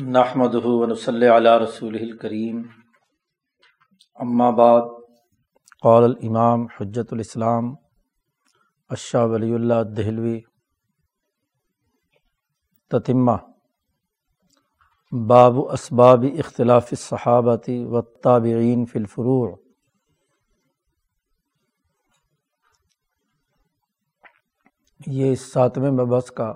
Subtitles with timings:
[0.00, 2.62] نحمد ونصلی علی رسول الکریم
[4.14, 4.80] اما بعد،
[5.82, 7.74] قال الامام حجت الاسلام
[8.88, 10.40] اشہ ولی اللہ دہلوی
[12.90, 13.36] تتمہ،
[15.28, 19.56] باب اسباب اختلاف صحابتی و تابعین فی الفروع.
[25.06, 26.52] یہ اس ساتویں مبحث کا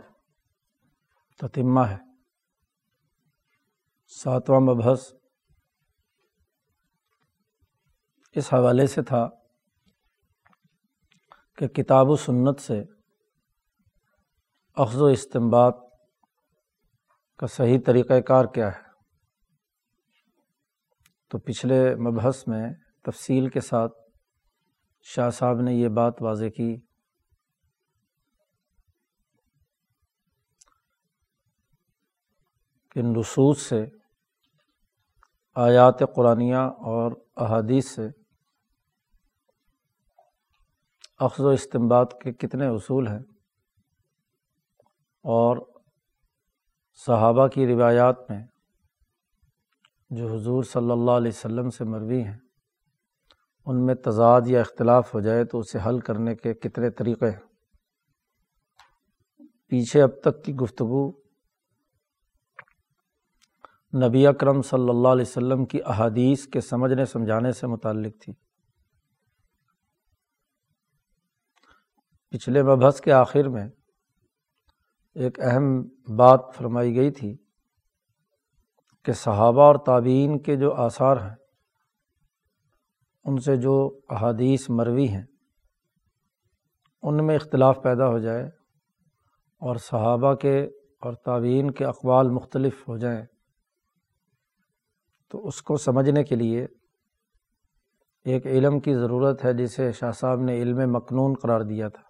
[1.39, 2.05] تتمہ ہے۔
[4.22, 5.12] ساتواں مبحث
[8.34, 9.29] اس حوالے سے تھا
[11.58, 12.84] کہ کتاب و سنت سے
[14.76, 15.72] اخذ و استمباد
[17.38, 18.82] کا صحیح طریقۂ کار کیا ہے۔
[21.30, 22.71] تو پچھلے مبحث میں
[23.02, 23.93] تفصیل کے ساتھ
[25.02, 26.76] شاہ صاحب نے یہ بات واضح کی
[32.91, 33.84] کہ نصوص سے
[35.58, 38.08] آیات قرآن اور احادیث سے
[41.18, 43.20] اخذ و استمباد کے کتنے اصول ہیں
[45.22, 45.56] اور
[47.06, 48.46] صحابہ کی روایات میں
[50.10, 52.38] جو حضور صلی اللہ علیہ وسلم سے مروی ہیں،
[53.66, 57.41] ان میں تضاد یا اختلاف ہو جائے تو اسے حل کرنے کے کتنے طریقے ہیں۔
[59.68, 61.25] پیچھے اب تک کی گفتگو
[64.05, 68.33] نبی اکرم صلی اللہ علیہ وسلم کی احادیث کے سمجھنے سمجھانے سے متعلق تھی۔
[72.30, 73.69] پچھلے مبحث کے آخر میں
[75.14, 75.83] ایک اہم
[76.16, 77.36] بات فرمائی گئی تھی
[79.05, 81.34] کہ صحابہ اور تعبین کے جو آثار ہیں،
[83.25, 85.25] ان سے جو احادیث مروی ہیں،
[87.03, 88.44] ان میں اختلاف پیدا ہو جائے
[89.62, 90.64] اور صحابہ کے
[91.00, 93.25] اور تعبین کے اقوال مختلف ہو جائیں۔
[95.28, 96.66] تو اس کو سمجھنے کے لیے
[98.24, 102.03] ایک علم کی ضرورت ہے جسے شاہ صاحب نے علم مقنون قرار دیا تھا۔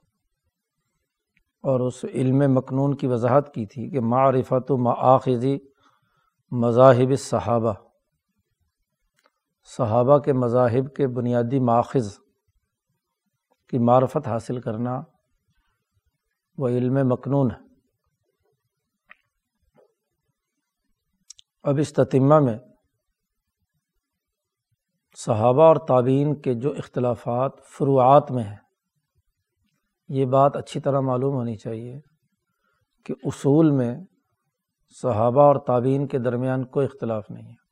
[1.63, 5.59] اور اس علم مقنون کی وضاحت کی تھی کہ معرفت و معاخذی
[6.51, 7.73] مذاہب صحابہ
[9.77, 12.19] صحابہ کے مذاہب کے بنیادی ماخذ
[13.69, 15.03] کی معرفت حاصل کرنا
[16.59, 17.67] وہ علم مقنون ہے۔
[21.63, 22.59] اب اس تتمہ میں
[25.25, 28.57] صحابہ اور تعبین کے جو اختلافات فروعات میں ہیں،
[30.09, 32.01] یہ بات اچھی طرح معلوم ہونی چاہیے
[33.05, 33.97] کہ اصول میں
[35.03, 37.67] صحابہ اور تعبین کے درمیان کوئی اختلاف نہیں ہے۔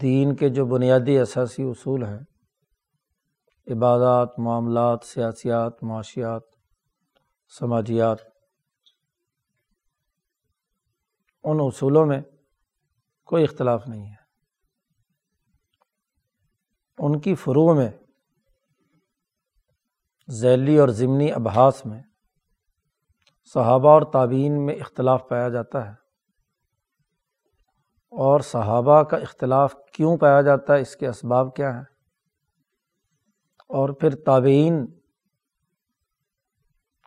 [0.00, 2.20] دین کے جو بنیادی اثاثی اصول ہیں،
[3.72, 6.42] عبادات، معاملات، سیاسیات، معاشیات،
[7.58, 8.18] سماجیات،
[11.44, 12.20] ان اصولوں میں
[13.24, 14.19] کوئی اختلاف نہیں ہے۔
[17.00, 17.90] ان کی فروغ میں،
[20.30, 22.02] ذیلی اور ضمنی ابحاس میں
[23.54, 25.92] صحابہ اور تعبین میں اختلاف پایا جاتا ہے۔
[28.10, 31.84] اور صحابہ کا اختلاف کیوں پایا جاتا ہے، اس کے اسباب کیا ہیں؟
[33.68, 34.86] اور پھر تعبین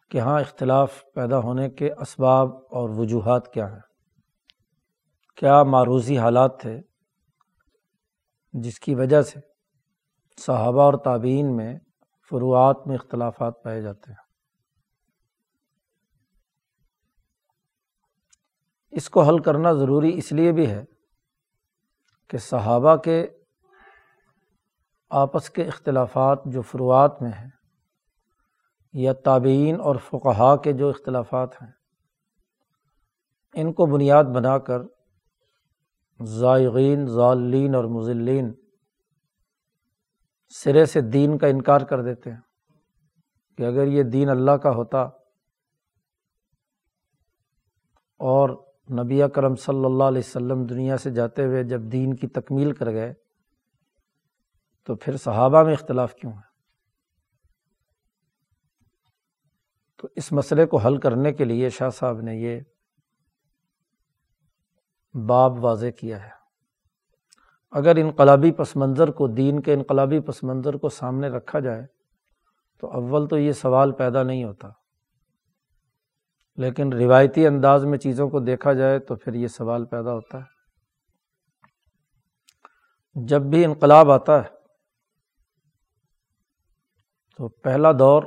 [0.10, 3.80] کے یہاں اختلاف پیدا ہونے کے اسباب اور وجوہات کیا ہیں؟
[5.36, 6.82] کیا معروضی حالات تھے
[8.54, 9.53] جس کی وجہ سے
[10.38, 11.80] صحابہ اور تعبین میں
[12.30, 14.24] فروعات میں اختلافات پائے جاتے ہیں۔
[18.92, 20.84] اس کو حل کرنا ضروری اس لیے بھی ہے
[22.30, 23.28] کہ صحابہ کے
[25.10, 27.50] آپس کے اختلافات جو فروعات میں ہیں
[28.94, 31.72] یا تابعین اور فقہا کے جو اختلافات ہیں،
[33.54, 34.82] ان کو بنیاد بنا کر
[36.24, 38.54] ذائغین ضالین اور مزلین
[40.56, 42.40] سرے سے دین کا انکار کر دیتے ہیں
[43.58, 45.02] کہ اگر یہ دین اللہ کا ہوتا
[48.20, 48.50] اور
[48.92, 52.92] نبی کرم صلی اللہ علیہ وسلم دنیا سے جاتے ہوئے جب دین کی تکمیل کر
[52.92, 53.14] گئے،
[54.86, 56.54] تو پھر صحابہ میں اختلاف کیوں ہے؟
[59.98, 62.60] تو اس مسئلے کو حل کرنے کے لیے شاہ صاحب نے یہ
[65.28, 66.43] باب واضح کیا ہے۔
[67.74, 71.86] اگر انقلابی پس منظر کو دین کے انقلابی پس منظر کو سامنے رکھا جائے،
[72.80, 74.70] تو اول تو یہ سوال پیدا نہیں ہوتا۔
[76.56, 80.44] لیکن روایتی انداز میں چیزوں کو دیکھا جائے تو پھر یہ سوال پیدا ہوتا ہے۔
[83.16, 84.50] جب بھی انقلاب آتا ہے،
[87.38, 88.24] تو پہلا دور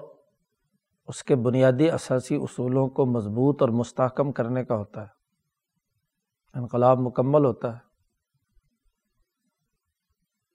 [1.07, 5.09] اس کے بنیادی اثاثی اصولوں کو مضبوط اور مستحکم کرنے کا ہوتا ہے۔
[6.55, 7.86] انقلاب مکمل ہوتا ہے۔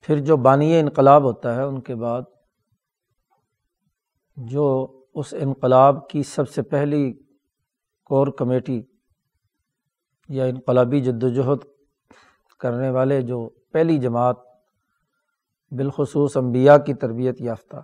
[0.03, 2.21] پھر جو بانی انقلاب ہوتا ہے ان کے بعد،
[4.37, 4.65] جو
[5.15, 7.11] اس انقلاب کی سب سے پہلی
[8.09, 8.81] کور کمیٹی
[10.29, 11.63] یا انقلابی جد وجہد
[12.61, 14.37] کرنے والے جو پہلی جماعت
[15.71, 17.81] بالخصوص انبیاء کی تربیت یافتہ،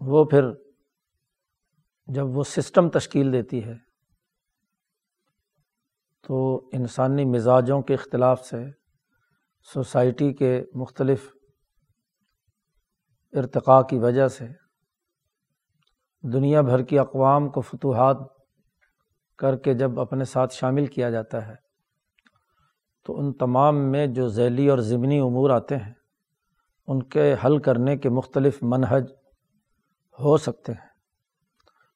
[0.00, 0.50] وہ پھر
[2.08, 3.74] جب وہ سسٹم تشکیل دیتی ہے
[6.24, 6.38] تو
[6.72, 8.64] انسانی مزاجوں کے اختلاف سے
[9.72, 11.34] سوسائٹی کے مختلف
[13.32, 14.48] ارتقاء کی وجہ سے
[16.22, 18.16] دنیا بھر کی اقوام کو فتوحات
[19.38, 21.54] کر کے جب اپنے ساتھ شامل کیا جاتا ہے،
[23.06, 25.92] تو ان تمام میں جو ذیلی اور ضمنی امور آتے ہیں،
[26.86, 29.12] ان کے حل کرنے کے مختلف منہج
[30.18, 30.88] ہو سکتے ہیں۔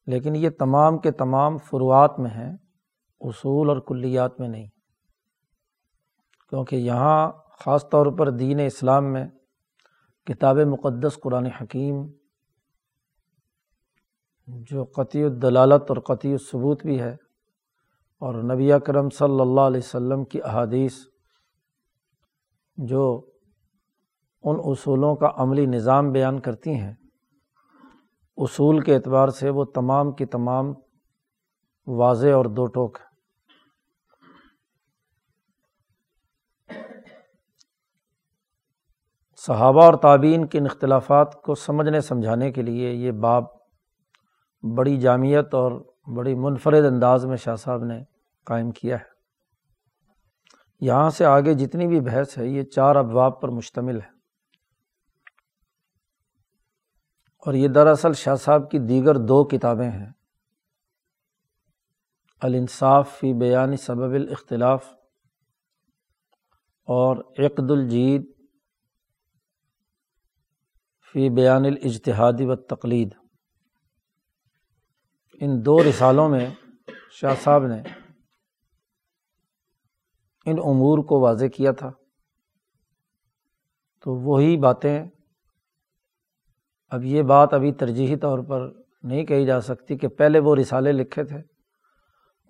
[0.06, 2.56] لیکن یہ تمام کے تمام فروعات میں ہیں،
[3.20, 4.66] اصول اور کلیات میں نہیں۔
[6.48, 9.26] کیونکہ یہاں خاص طور پر دین اسلام میں،
[10.26, 11.96] کتاب مقدس قرآن حکیم،
[14.70, 17.14] جو قطعی الدلالت اور قطعی الثبوت بھی ہے،
[18.22, 20.98] اور نبی کرم صلی اللہ علیہ وسلم کی احادیث،
[22.78, 23.04] جو
[24.44, 26.94] ان اصولوں کا عملی نظام بیان کرتی ہیں۔
[28.38, 30.72] اصول کے اعتبار سے وہ تمام کی تمام
[31.86, 33.07] واضح اور دو ٹوک ہیں۔
[39.48, 43.44] صحابہ اور تعبین کے اختلافات کو سمجھنے، سمجھانے کے لیے یہ باب
[44.76, 48.04] بڑی جامعت اور بڑی منفرد انداز میں شاہ صاحب نے
[48.44, 49.04] قائم کیا ہے۔
[50.80, 54.08] یہاں سے آگے جتنی بھی بحث ہے، یہ چار ابواب پر مشتمل ہے۔
[57.46, 60.12] اور یہ دراصل شاہ صاحب کی دیگر دو کتابیں ہیں۔
[62.40, 64.86] الانصاف فی بیانی سبب الاختلاف
[66.84, 68.37] اور عقد الجید
[71.12, 73.14] فی بیان الاجتہادی و تقلید۔
[75.40, 76.50] ان دو رسالوں میں
[77.10, 77.82] شاہ صاحب نے
[80.46, 81.90] ان امور کو واضح کیا تھا۔
[84.04, 85.04] تو وہی باتیں
[86.88, 88.72] اب یہ بات ابھی ترجیحی طور پر
[89.02, 91.38] نہیں کہی جا سکتی کہ پہلے وہ رسالے لکھے تھے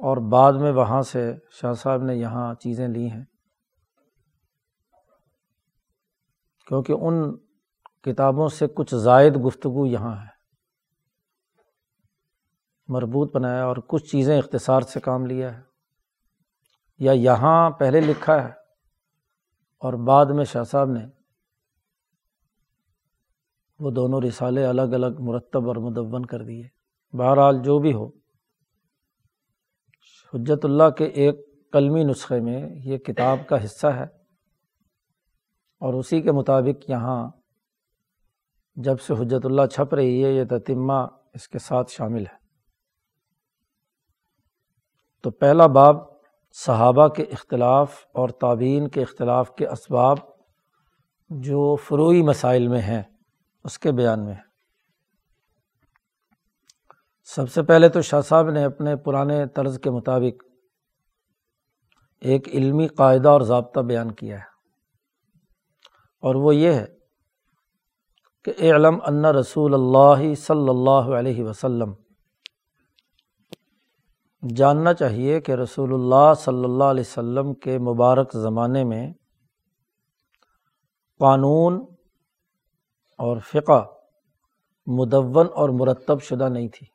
[0.00, 3.25] اور بعد میں وہاں سے شاہ صاحب نے یہاں چیزیں لی ہیں۔
[6.66, 7.48] کیونکہ ان
[8.03, 10.39] کتابوں سے کچھ زائد گفتگو یہاں ہے۔
[12.89, 15.62] مربوط بنایا اور کچھ چیزیں اختصار سے کام لیا ہے۔
[16.99, 18.49] یا یہاں پہلے لکھا ہے
[19.79, 21.06] اور بعد میں شاہ صاحب نے
[23.79, 26.69] وہ دونوں رسالے الگ الگ مرتب اور مدون کر دیے۔
[27.17, 28.06] بہرحال جو بھی ہو،
[30.35, 31.35] حجت اللہ کے ایک
[31.73, 34.05] قلمی نسخے میں یہ کتاب کا حصہ ہے
[35.81, 37.31] اور اسی کے مطابق یہاں
[38.82, 42.36] جب سے حجت اللہ چھپ رہی ہے، یہ تتمہ اس کے ساتھ شامل ہے۔
[45.22, 45.96] تو پہلا باب،
[46.52, 50.16] صحابہ کے اختلاف اور تعبین کے اختلاف کے اسباب
[51.30, 53.02] جو فروئی مسائل میں ہیں،
[53.64, 54.34] اس کے بیان میں۔
[57.25, 60.44] سب سے پہلے تو شاہ صاحب نے اپنے پرانے طرز کے مطابق
[62.20, 64.44] ایک علمی قاعدہ اور ضابطہ بیان کیا ہے۔
[66.20, 66.98] اور وہ یہ ہے
[68.50, 71.93] کہ علم ان رسول اللہ صلی اللہ علیہ وسلم،
[74.57, 79.12] جاننا چاہیے کہ رسول اللہ صلی اللہ علیہ وسلم کے مبارک زمانے میں
[81.19, 81.85] قانون
[83.19, 83.85] اور فقہ
[84.87, 86.87] مدون اور مرتب شدہ نہیں تھی۔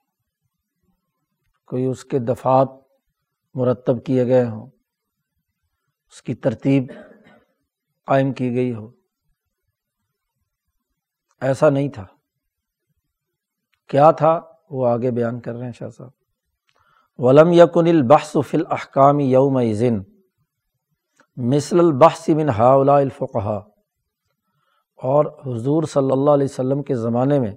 [1.68, 2.68] کوئی اس کے دفات
[3.56, 4.68] مرتب کیے گئے ہوں،
[6.08, 6.92] اس کی ترتیب
[8.06, 9.03] قائم کی گئی ہو۔
[11.44, 12.06] ایسا نہیں تھا۔
[13.88, 16.10] کیا تھا؟ وہ آگے بیان کر رہے ہیں شاہ صاحب۔
[17.18, 20.00] ولم یقن البحث فی الاحکام یوم ذن
[21.38, 23.62] مثل البحث من ہاؤلا الفقہ
[24.96, 27.56] اور حضور صلی اللہ علیہ وسلم کے زمانے میں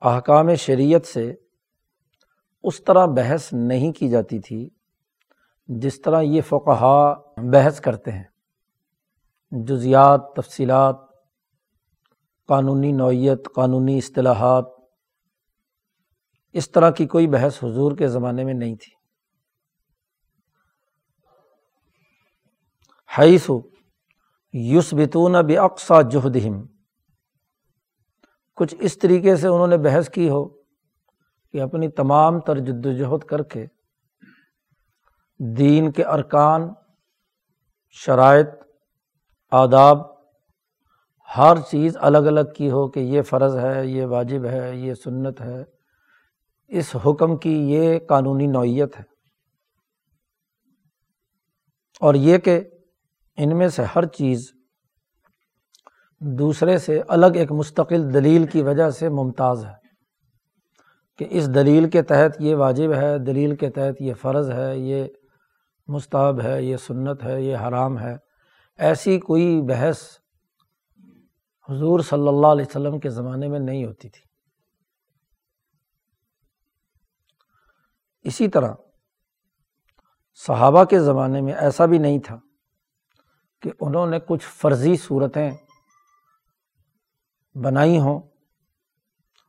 [0.00, 1.34] احکام شریعت سے
[2.62, 4.70] اس طرح بحث نہیں کی جاتی تھی
[5.66, 8.24] جس طرح یہ فقہ بحث کرتے ہیں۔
[9.50, 11.07] جزیات، تفصیلات
[12.48, 14.64] قانونی نوعیت، قانونی اصطلاحات،
[16.54, 18.92] اس طرح کی کوئی بحث حضور کے زمانے میں نہیں تھی۔
[23.18, 23.50] حیث
[24.54, 26.66] یوس بتون اب اقسا جہدہم،
[28.56, 30.48] کچھ اس طریقے سے انہوں نے بحث کی ہو
[31.54, 33.66] کہ اپنی تمام تر جد و جہد کر کے
[35.40, 36.68] دین کے ارکان،
[37.90, 38.48] شرائط،
[39.52, 40.17] آداب
[41.36, 45.40] ہر چیز الگ الگ کی ہو کہ یہ فرض ہے، یہ واجب ہے، یہ سنت
[45.40, 45.64] ہے۔
[46.68, 49.04] اس حکم کی یہ قانونی نوعیت ہے۔
[52.00, 52.60] اور یہ کہ
[53.36, 54.52] ان میں سے ہر چیز
[56.20, 59.88] دوسرے سے الگ ایک مستقل دلیل کی وجہ سے ممتاز ہے۔
[61.18, 65.04] کہ اس دلیل کے تحت یہ واجب ہے، دلیل کے تحت یہ فرض ہے، یہ
[65.88, 68.16] مستحب ہے، یہ سنت ہے، یہ حرام ہے۔
[68.78, 69.98] ایسی کوئی بحث
[71.68, 74.22] حضور صلی اللہ علیہ وسلم کے زمانے میں نہیں ہوتی تھی۔
[78.22, 78.74] اسی طرح
[80.34, 82.38] صحابہ کے زمانے میں ایسا بھی نہیں تھا
[83.62, 85.50] کہ انہوں نے کچھ فرضی صورتیں
[87.54, 88.18] بنائی ہوں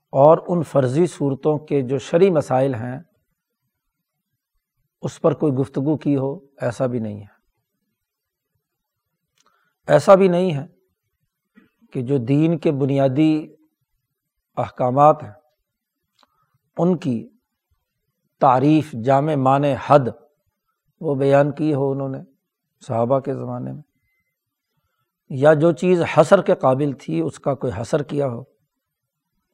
[0.09, 2.99] اور ان فرضی صورتوں کے جو شرعی مسائل ہیں
[5.01, 7.39] اس پر کوئی گفتگو کی ہو، ایسا بھی نہیں ہے۔
[9.87, 10.78] ایسا بھی نہیں ہے
[11.91, 13.47] کہ جو دین کے بنیادی
[14.57, 15.31] احکامات ہیں،
[16.77, 17.29] ان کی
[18.39, 19.99] تعریف جامع مان حد
[21.01, 22.19] وہ بیان کی ہو انہوں نے
[22.87, 23.81] صحابہ کے زمانے میں۔
[25.29, 28.43] یا جو چیز حسر کے قابل تھی، اس کا کوئی حسر کیا ہو،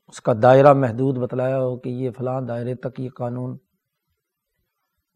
[0.08, 3.58] اس کا دائرہ محدود بتلایا ہو کہ یہ فلاں دائرے تک یہ قانون،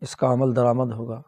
[0.01, 1.21] اس کا عمل درآمد ہوگا۔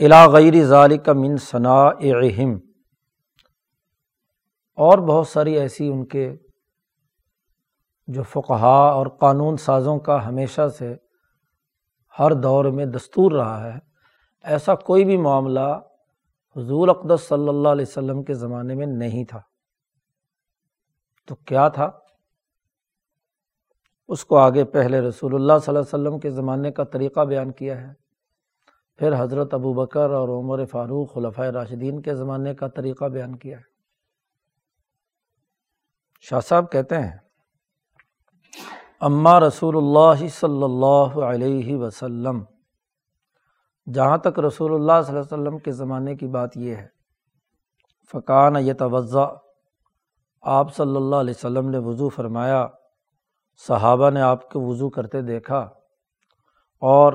[0.00, 2.69] الا غیر ذالک من ثناء اہم
[4.80, 6.36] اور بہت ساری ایسی ان کے
[8.06, 10.96] جو فقہا اور قانون سازوں کا ہمیشہ سے
[12.18, 13.78] ہر دور میں دستور رہا ہے،
[14.42, 15.80] ایسا کوئی بھی معاملہ
[16.56, 19.40] حضور اقدس صلی اللہ علیہ وسلم کے زمانے میں نہیں تھا۔
[21.26, 21.90] تو کیا تھا؟
[24.08, 27.52] اس کو آگے پہلے رسول اللہ صلی اللہ علیہ وسلم کے زمانے کا طریقہ بیان
[27.52, 27.92] کیا ہے۔
[28.96, 33.58] پھر حضرت ابو بکر اور عمر فاروق خلفۂ راشدین کے زمانے کا طریقہ بیان کیا
[33.58, 33.69] ہے۔
[36.24, 37.12] شاہ صاحب کہتے ہیں
[39.02, 42.42] اماں رسول اللہ صلی اللہ علیہ وسلم،
[43.86, 46.86] جہاں تک رسول اللہ صلی اللہ علیہ وسلم کے زمانے کی بات یہ ہے
[48.14, 48.72] فقان یہ
[50.44, 52.66] آپ صلی اللہ علیہ وسلم نے وضو فرمایا،
[53.62, 55.58] صحابہ نے آپ کو وضو کرتے دیکھا،
[56.82, 57.12] اور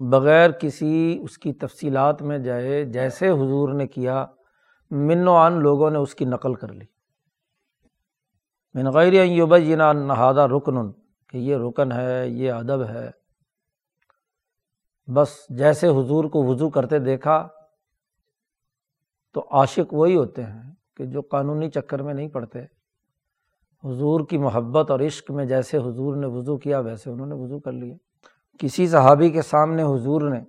[0.00, 4.24] بغیر کسی اس کی تفصیلات میں جائے، جیسے حضور نے کیا
[4.90, 6.84] من و عن لوگوں نے اس کی نقل کر لی۔
[8.74, 10.92] من غیر یوبینا نہادہ رکن،
[11.28, 13.10] کہ یہ رکن ہے، یہ ادب ہے۔
[15.12, 17.48] بس جیسے حضور کو وضو کرتے دیکھا،
[19.32, 22.62] تو عاشق وہی ہوتے ہیں کہ جو قانونی چکر میں نہیں پڑتے۔
[23.84, 27.60] حضور کی محبت اور عشق میں جیسے حضور نے وضو کیا، ویسے انہوں نے وضو
[27.60, 27.94] کر لیا۔
[28.58, 30.40] کسی صحابی کے سامنے حضور نے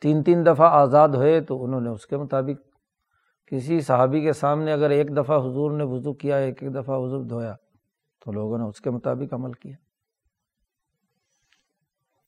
[0.00, 2.65] تین تین دفعہ آزاد ہوئے تو انہوں نے اس کے مطابق
[3.46, 7.24] کسی صحابی کے سامنے اگر ایک دفعہ حضور نے وضو کیا، ایک ایک دفعہ حضور
[7.24, 7.54] دھویا،
[8.24, 9.76] تو لوگوں نے اس کے مطابق عمل کیا۔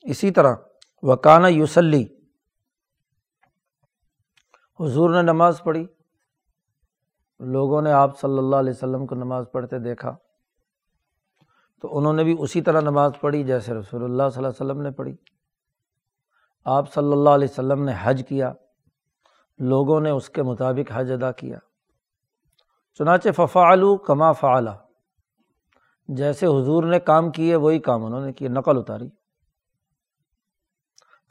[0.02, 0.54] اسی طرح
[1.02, 2.06] وکانہ یوسلی
[4.80, 5.86] حضور نے نماز پڑھی۔
[7.40, 10.16] لوگوں نے آپ صلی اللہ علیہ وسلم کو نماز پڑھتے دیکھا۔
[11.82, 14.82] تو انہوں نے بھی اسی طرح نماز پڑھی جیسے رسول اللہ صلی اللہ علیہ وسلم
[14.82, 15.16] نے پڑھی۔
[16.64, 18.52] آپ صلی اللہ علیہ وسلم نے حج کیا۔
[19.58, 21.58] لوگوں نے اس کے مطابق حج ادا کیا۔
[22.98, 24.76] چنانچہ ففعلو کما فعلا۔
[26.08, 29.08] جیسے حضور نے کام کیے، وہی کام انہوں نے کیے، نقل اتاری۔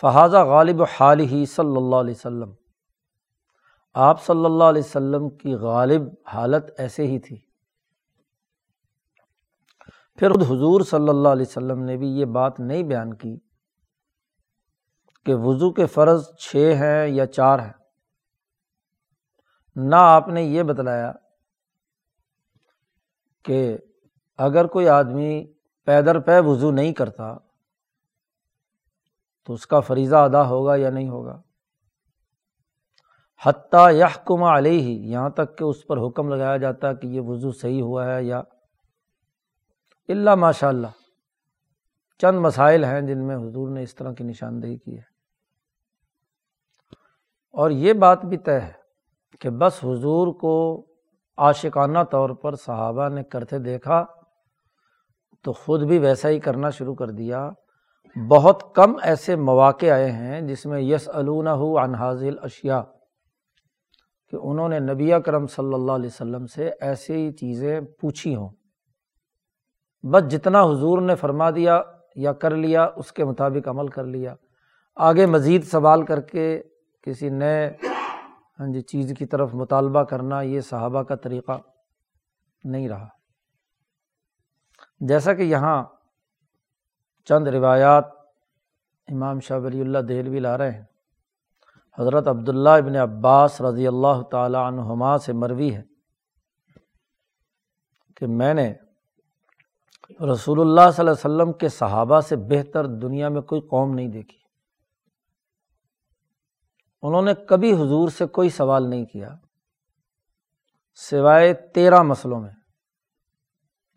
[0.01, 2.51] فہذا غالب حال ہی صلی اللہ علیہ وسلم۔
[3.93, 6.01] آپ صلی اللہ علیہ وسلم کی غالب
[6.33, 7.39] حالت ایسے ہی تھی۔
[10.15, 13.39] پھر خود حضور صلی اللہ علیہ وسلم نے بھی یہ بات نہیں بیان کی
[15.25, 17.76] کہ وضو کے فرض چھ ہیں یا چار ہیں۔
[19.77, 21.11] نہ آپ نے یہ بتلایا
[23.43, 23.77] کہ
[24.37, 25.53] اگر کوئی آدمی
[25.85, 27.37] پیدر پے وضو نہیں کرتا
[29.45, 31.41] تو اس کا فریضہ ادا ہوگا یا نہیں ہوگا؟
[33.41, 37.51] حتیٰ یحکم علیہ ہی یہاں تک کہ اس پر حکم لگایا جاتا کہ یہ وضو
[37.51, 38.41] صحیح ہوا ہے یا
[40.07, 40.87] اللہ ماشاء اللہ
[42.17, 45.03] چند مسائل ہیں جن میں حضور نے اس طرح کی نشاندہی کی ہے۔
[47.51, 48.76] اور یہ بات بھی طے ہے
[49.41, 50.85] کہ بس حضور کو
[51.37, 54.05] عاشقانہ طور پر صحابہ نے کرتے دیکھا
[55.43, 57.49] تو خود بھی ویسا ہی کرنا شروع کر دیا۔
[58.29, 61.47] بہت کم ایسے مواقع آئے ہیں جس میں یس علون
[61.95, 62.83] حاضل اشیا
[64.31, 68.49] کہ انہوں نے نبی کرم صلی اللہ علیہ وسلم سے ایسی چیزیں پوچھی ہوں۔
[70.03, 71.81] بس جتنا حضور نے فرما دیا
[72.15, 74.35] یا کر لیا، اس کے مطابق عمل کر لیا۔
[74.95, 76.61] آگے مزید سوال کر کے
[77.01, 77.73] کسی نئے
[78.59, 81.51] ہاں جی چیز کی طرف مطالبہ کرنا یہ صحابہ کا طریقہ
[82.63, 83.07] نہیں رہا۔
[84.99, 85.83] جیسا کہ یہاں
[87.25, 88.05] چند روایات
[89.07, 90.85] امام شاہ ولی اللہ دہلوی لا رہے ہیں۔
[91.99, 95.81] حضرت عبداللہ ابن عباس رضی اللہ تعالیٰ عنہما سے مروی ہے
[98.15, 98.73] کہ میں نے
[100.33, 104.07] رسول اللہ صلی اللہ علیہ وسلم کے صحابہ سے بہتر دنیا میں کوئی قوم نہیں
[104.07, 104.46] دیکھی۔
[107.01, 109.35] انہوں نے کبھی حضور سے کوئی سوال نہیں کیا
[110.95, 112.51] سوائے تیرہ مسئلوں میں۔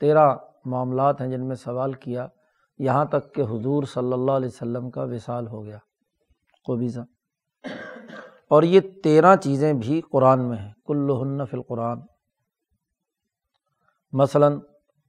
[0.01, 2.27] تیرہ معاملات ہیں جن میں سوال کیا،
[2.79, 5.79] یہاں تک کہ حضور صلی اللہ علیہ وسلم کا وصال ہو گیا
[6.67, 7.01] قبیضہ۔
[8.49, 11.11] اور یہ تیرہ چیزیں بھی قرآن میں ہیں۔ کل
[11.51, 12.01] فی القرآن۔
[14.13, 14.61] مثلاً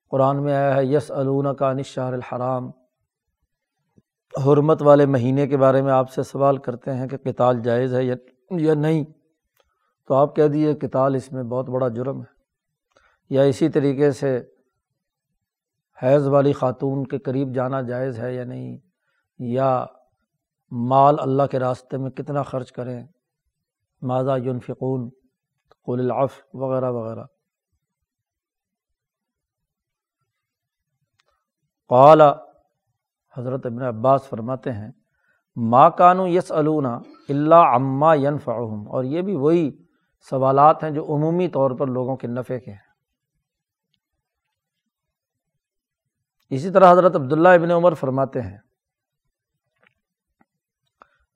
[0.09, 2.71] قرآن میں آیا ہے یس علون کا نشار الحرام۔
[4.39, 8.03] حرمت والے مہینے کے بارے میں آپ سے سوال کرتے ہیں کہ کتال جائز ہے
[8.03, 9.05] یا نہیں،
[10.07, 12.41] تو آپ کہہ دیے کتال اس میں بہت بڑا جرم ہے۔
[13.29, 14.41] یا اسی طریقے سے
[16.03, 18.77] حیض والی خاتون کے قریب جانا جائز ہے یا نہیں؟
[19.39, 19.85] یا
[20.71, 23.07] مال اللہ کے راستے میں کتنا خرچ کریں؟
[24.01, 25.09] ماضا یونفقون
[25.85, 27.23] قل العف وغیرہ وغیرہ۔
[31.87, 32.21] قال
[33.37, 34.91] حضرت ابن عباس فرماتے ہیں
[35.55, 38.91] ماں کانو یس علونا اللہ عما ینفعہم.
[38.91, 39.71] اور یہ بھی وہی
[40.29, 42.91] سوالات ہیں جو عمومی طور پر لوگوں کے نفع کے ہیں۔
[46.49, 48.57] اسی طرح حضرت عبداللہ ابن عمر فرماتے ہیں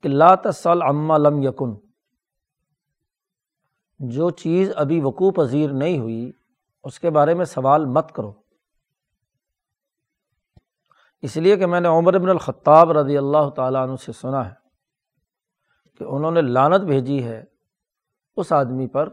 [0.03, 1.73] کہ لا تسل عما لم یکن۔
[3.99, 6.31] جو چیز ابھی وقوع پذیر نہیں ہوئی،
[6.83, 8.44] اس کے بارے میں سوال مت کرو۔
[11.25, 14.53] اس لیے کہ میں نے عمر ابن الخطاب رضی اللہ تعالیٰ عنہ سے سنا ہے
[15.97, 17.43] کہ انہوں نے لانت بھیجی ہے
[18.35, 19.09] اس آدمی پر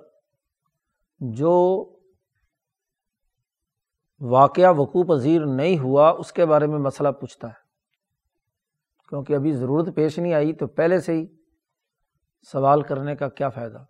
[1.20, 1.52] جو
[4.20, 7.62] واقعہ وقوع پذیر نہیں ہوا، اس کے بارے میں مسئلہ پوچھتا ہے۔
[9.08, 11.26] کیونکہ ابھی ضرورت پیش نہیں آئی تو پہلے سے ہی
[12.52, 13.84] سوال کرنے کا کیا فائدہ؟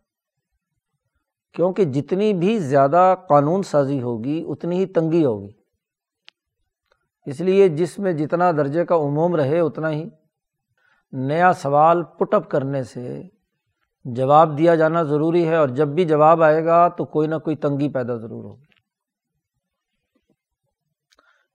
[1.52, 5.61] کیونکہ جتنی بھی زیادہ قانون سازی ہوگی، اتنی ہی تنگی ہوگی۔
[7.26, 10.08] اس لیے جس میں جتنا درجے کا عموم رہے اتنا ہی
[11.12, 13.22] نیا سوال پٹ اپ کرنے سے
[14.04, 17.56] جواب دیا جانا ضروری ہے اور جب بھی جواب آئے گا تو کوئی نہ کوئی
[17.56, 18.64] تنگی پیدا ضرور ہوگی۔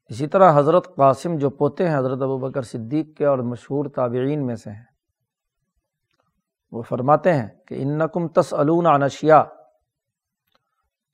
[0.08, 4.46] اسی طرح حضرت قاسم جو پوتے ہیں، حضرت ابو بکر صدیق کے اور مشہور تابعین
[4.46, 4.86] میں سے ہیں،
[6.72, 9.44] وہ فرماتے ہیں کہ ان نقم تس عنشیا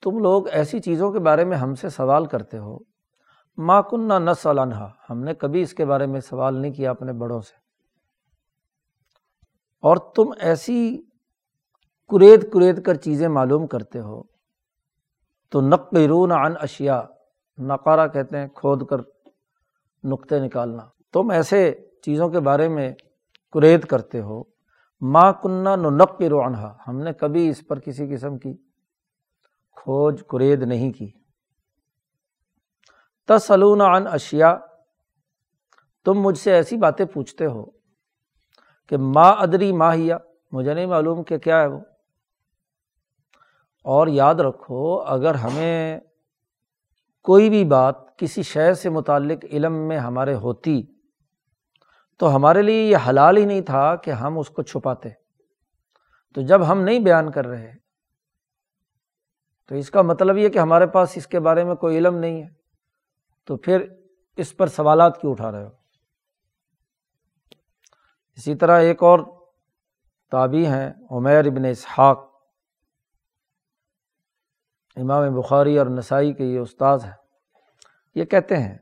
[0.01, 2.92] تم لوگ ایسی چیزوں کے بارے میں ہم سے سوال کرتے ہو
[3.57, 4.47] ماں کن نہ نس
[5.09, 7.55] ہم نے کبھی اس کے بارے میں سوال نہیں کیا اپنے بڑوں سے۔
[9.81, 11.01] اور تم ایسی
[12.09, 14.23] کرید کرید کر چیزیں معلوم کرتے ہو۔
[15.51, 17.01] تو نقرون عن اشیا
[17.57, 18.97] نقارہ کہتے ہیں کھود کر
[20.03, 22.93] نقطے نکالنا۔ تم ایسے چیزوں کے بارے میں
[23.53, 24.43] کرید کرتے ہو۔
[25.01, 28.53] ماں کنہ نقر عنہا ہم نے کبھی اس پر کسی قسم کی
[29.75, 31.22] کھوج کرید نہیں کی۔
[33.27, 34.57] تسلون عن اشیا
[36.05, 37.65] تم مجھ سے ایسی باتیں پوچھتے ہو
[38.88, 40.17] کہ ماں ادری ماہیا
[40.51, 41.79] مجھے نہیں معلوم کہ کیا ہے وہ۔
[43.83, 45.99] اور یاد رکھو، اگر ہمیں
[47.23, 50.83] کوئی بھی بات کسی شے سے متعلق علم میں ہمارے ہوتی،
[52.17, 55.09] تو ہمارے لیے یہ حلال ہی نہیں تھا کہ ہم اس کو چھپاتے۔
[56.33, 57.73] تو جب ہم نہیں بیان کر رہے،
[59.67, 62.43] تو اس کا مطلب یہ کہ ہمارے پاس اس کے بارے میں کوئی علم نہیں
[62.43, 62.62] ہے۔
[63.45, 63.88] تو پھر
[64.38, 65.69] اس پر سوالات کیوں اٹھا رہے ہو؟
[68.36, 69.19] اسی طرح ایک اور
[70.32, 72.34] تابی ہیں، عمیر ابن اسحاق۔
[74.95, 77.12] امام بخاری اور نسائی کے یہ استاذ ہیں۔
[78.15, 78.77] یہ کہتے ہیں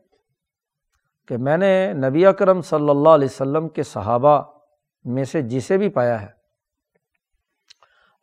[1.28, 4.42] کہ میں نے نبی اکرم صلی اللہ علیہ وسلم کے صحابہ
[5.06, 6.28] میں سے جسے بھی پایا ہے،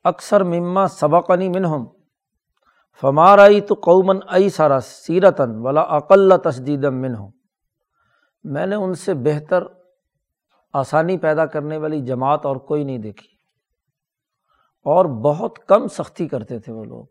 [0.05, 1.98] اکثر مما سبقنی منہم۔
[3.01, 7.31] فمار آئی تو قومن ائی سارا سیرتاً ولا اقل تشدید من ہوں
[8.45, 9.63] میں نے ان سے بہتر
[10.73, 13.29] آسانی پیدا کرنے والی جماعت اور کوئی نہیں دیکھی
[14.85, 17.05] اور بہت کم سختی کرتے تھے وہ لوگ۔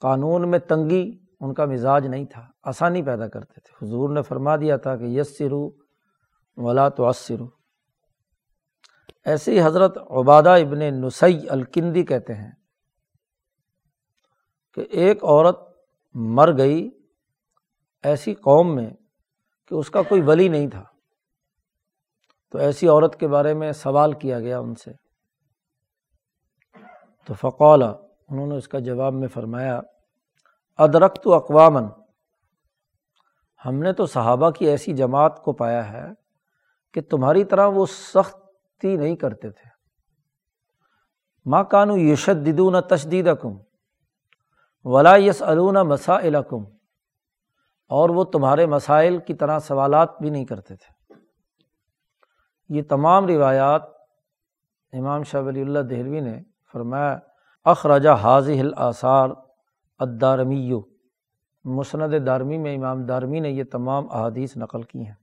[0.00, 4.56] قانون میں تنگی ان کا مزاج نہیں تھا، آسانی پیدا کرتے تھے۔ حضور نے فرما
[4.56, 5.70] دیا تھا کہ یس سرو
[6.56, 7.46] ولا تو اسرو
[9.24, 12.50] ایسے ہی حضرت عبادہ ابن نسئی الکندی کہتے ہیں
[14.76, 15.58] کہ ایک عورت
[16.14, 16.90] مر گئی
[18.02, 18.90] ایسی قوم میں
[19.68, 20.84] کہ اس کا کوئی ولی نہیں تھا۔
[22.50, 24.92] تو ایسی عورت کے بارے میں سوال کیا گیا ان سے۔
[27.24, 27.82] تو فقول
[28.28, 29.80] انہوں نے اس کا جواب میں فرمایا
[30.78, 31.84] ادرک تو اقوامن
[33.66, 36.06] ہم نے تو صحابہ کی ایسی جماعت کو پایا ہے
[36.94, 39.70] کہ تمہاری طرح وہ سختی نہیں کرتے تھے۔
[41.46, 43.65] ماں کانو یشد نہ تشدید کم
[44.88, 46.64] ولا یس علون مسائل کم
[47.88, 51.14] اور وہ تمہارے مسائل کی طرح سوالات بھی نہیں کرتے تھے۔
[52.68, 53.82] یہ تمام روایات
[54.92, 57.18] امام شاہ ولی اللہ دہلوی نے فرمایا
[57.64, 59.28] اخراجہ حاضی الآثار
[59.98, 60.80] ادارمیو
[61.64, 65.14] مسند دارمی میں امام دارمی نے یہ تمام احادیث نقل کی ہیں۔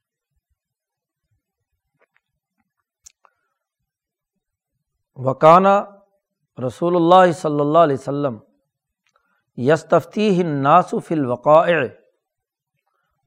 [5.16, 5.86] وکانہ
[6.68, 8.38] رسول اللہ صلی اللہ علیہ وسلم
[9.58, 11.88] یستفتی ناسف الوقائع۔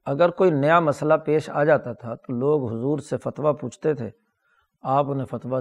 [0.04, 4.10] اگر کوئی نیا مسئلہ پیش آ جاتا تھا تو لوگ حضور سے فتویٰ پوچھتے تھے،
[4.82, 5.60] آپ انہیں فتویٰ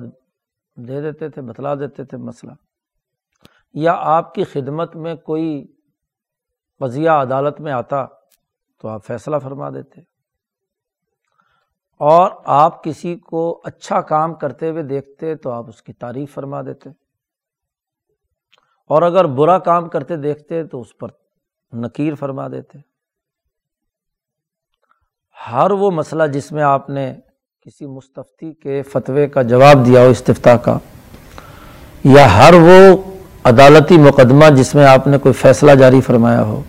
[0.76, 2.52] دے دیتے تھے، بتلا دیتے تھے مسئلہ۔
[3.74, 5.68] یا آپ کی خدمت میں کوئی
[6.80, 8.06] قضیہ عدالت میں آتا
[8.82, 10.02] تو آپ فیصلہ فرما دیتے۔
[11.98, 16.62] اور آپ کسی کو اچھا کام کرتے ہوئے دیکھتے تو آپ اس کی تعریف فرما
[16.62, 17.05] دیتے۔
[18.90, 21.10] اور اگر برا کام کرتے دیکھتے تو اس پر
[21.74, 22.78] نکیر فرما دیتے۔
[25.38, 27.14] ہر وہ مسئلہ جس میں آپ نے
[27.66, 30.78] کسی مستفتی کے فتوے کا جواب دیا ہو استفتا کا،
[32.06, 32.96] یا ہر وہ
[33.44, 36.62] عدالتی مقدمہ جس میں آپ نے کوئی فیصلہ جاری فرمایا ہو،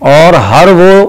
[0.00, 1.06] اور ہر وہ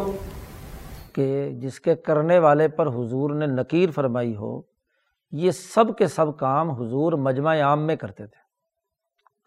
[1.15, 4.59] کہ جس کے کرنے والے پر حضور نے نکیر فرمائی ہو،
[5.33, 8.45] یہ سب کے سب کام حضور مجمع عام میں کرتے تھے۔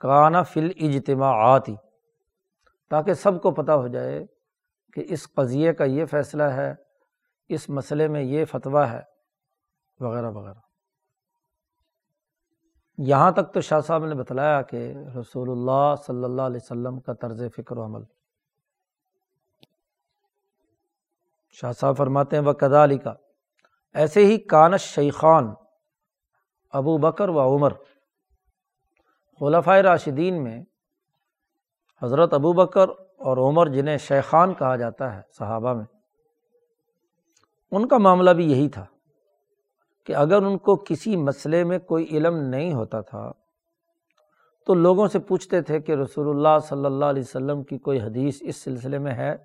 [0.01, 1.67] کانا فل اجتماعات
[2.91, 4.27] تاکہ سب کو پتہ ہو جائے
[4.93, 6.75] کہ اس قضیے کا یہ فیصلہ ہے،
[7.49, 9.01] اس مسئلے میں یہ فتویٰ ہے،
[10.01, 10.59] وغیرہ وغیرہ۔
[12.99, 17.13] یہاں تک تو شاہ صاحب نے بتلایا کہ رسول اللہ صلی اللہ علیہ وسلم کا
[17.13, 18.03] طرز فکر و عمل۔
[21.51, 23.15] شاہ صاحب فرماتے ہیں وہ کدا علی کا
[23.95, 25.55] ایسے ہی کانش شیخان
[26.71, 27.73] ابو بکر و عمر
[29.40, 30.64] خلفۂ راشدین میں
[32.03, 35.85] حضرت ابو بکر اور عمر جنہیں شیخان کہا جاتا ہے صحابہ میں،
[37.70, 38.85] ان کا معاملہ بھی یہی تھا
[40.05, 43.33] کہ اگر ان کو کسی مسئلے میں کوئی علم نہیں ہوتا تھا،
[44.66, 48.38] تو لوگوں سے پوچھتے تھے کہ رسول اللہ صلی اللہ علیہ وسلم کی کوئی حدیث
[48.40, 49.37] اس سلسلے میں ہے؟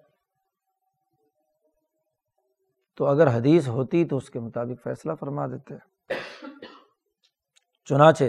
[2.98, 5.74] تو اگر حدیث ہوتی تو اس کے مطابق فیصلہ فرما دیتے۔
[7.86, 8.24] چنانچہ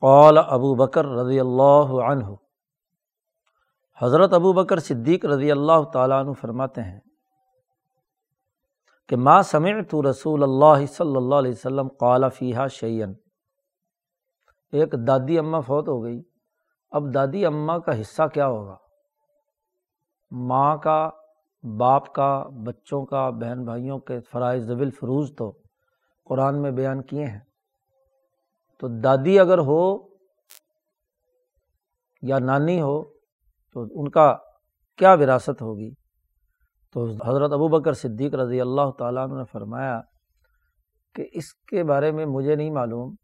[0.00, 2.24] قول ابو بکر رضی اللہ عنہ۔
[4.02, 7.00] حضرت ابو بکر صدیق رضی اللہ تعالیٰ عنہ فرماتے ہیں
[9.08, 13.14] کہ ماں سمعت رسول اللہ صلی اللہ علیہ وسلم قال فیحہ شعین
[14.72, 16.22] ایک دادی اماں فوت ہو گئی۔
[16.90, 18.76] اب دادی اماں کا حصہ کیا ہوگا؟
[20.30, 21.10] ماں کا،
[21.78, 25.52] باپ کا، بچوں کا، بہن بھائیوں کے فرائض زبل فروز تو
[26.24, 27.47] قرآن میں بیان کیے ہیں۔
[28.80, 30.08] تو دادی اگر ہو
[32.22, 33.02] یا نانی ہو
[33.72, 34.36] تو ان کا
[34.96, 35.90] کیا وراثت ہوگی؟
[36.92, 40.00] تو حضرت ابو بکر صدیق رضی اللہ تعالیٰ عنہ نے فرمایا
[41.14, 43.14] کہ اس کے بارے میں مجھے نہیں معلوم۔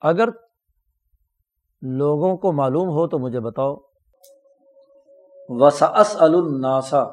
[0.00, 0.28] اگر
[1.82, 3.76] لوگوں کو معلوم ہو تو مجھے بتاؤ۔
[5.48, 7.04] وساس الناسا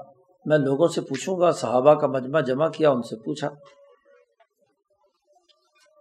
[0.46, 3.50] میں لوگوں سے پوچھوں گا، صحابہ کا مجمع جمع کیا، ان سے پوچھا۔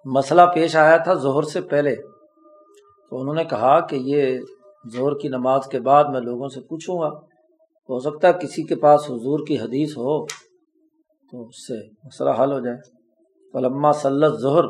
[0.05, 1.97] مسئلہ پیش آیا تھا ظہر سے پہلے۔
[3.11, 4.39] تو انہوں نے کہا کہ یہ
[4.93, 7.09] زہر کی نماز کے بعد میں لوگوں سے پوچھوں گا،
[7.89, 10.27] ہو سکتا ہے کسی کے پاس حضور کی حدیث ہو
[11.31, 12.77] تو اس سے مسئلہ حل ہو جائے۔
[13.53, 14.65] فلما سلط ظہر،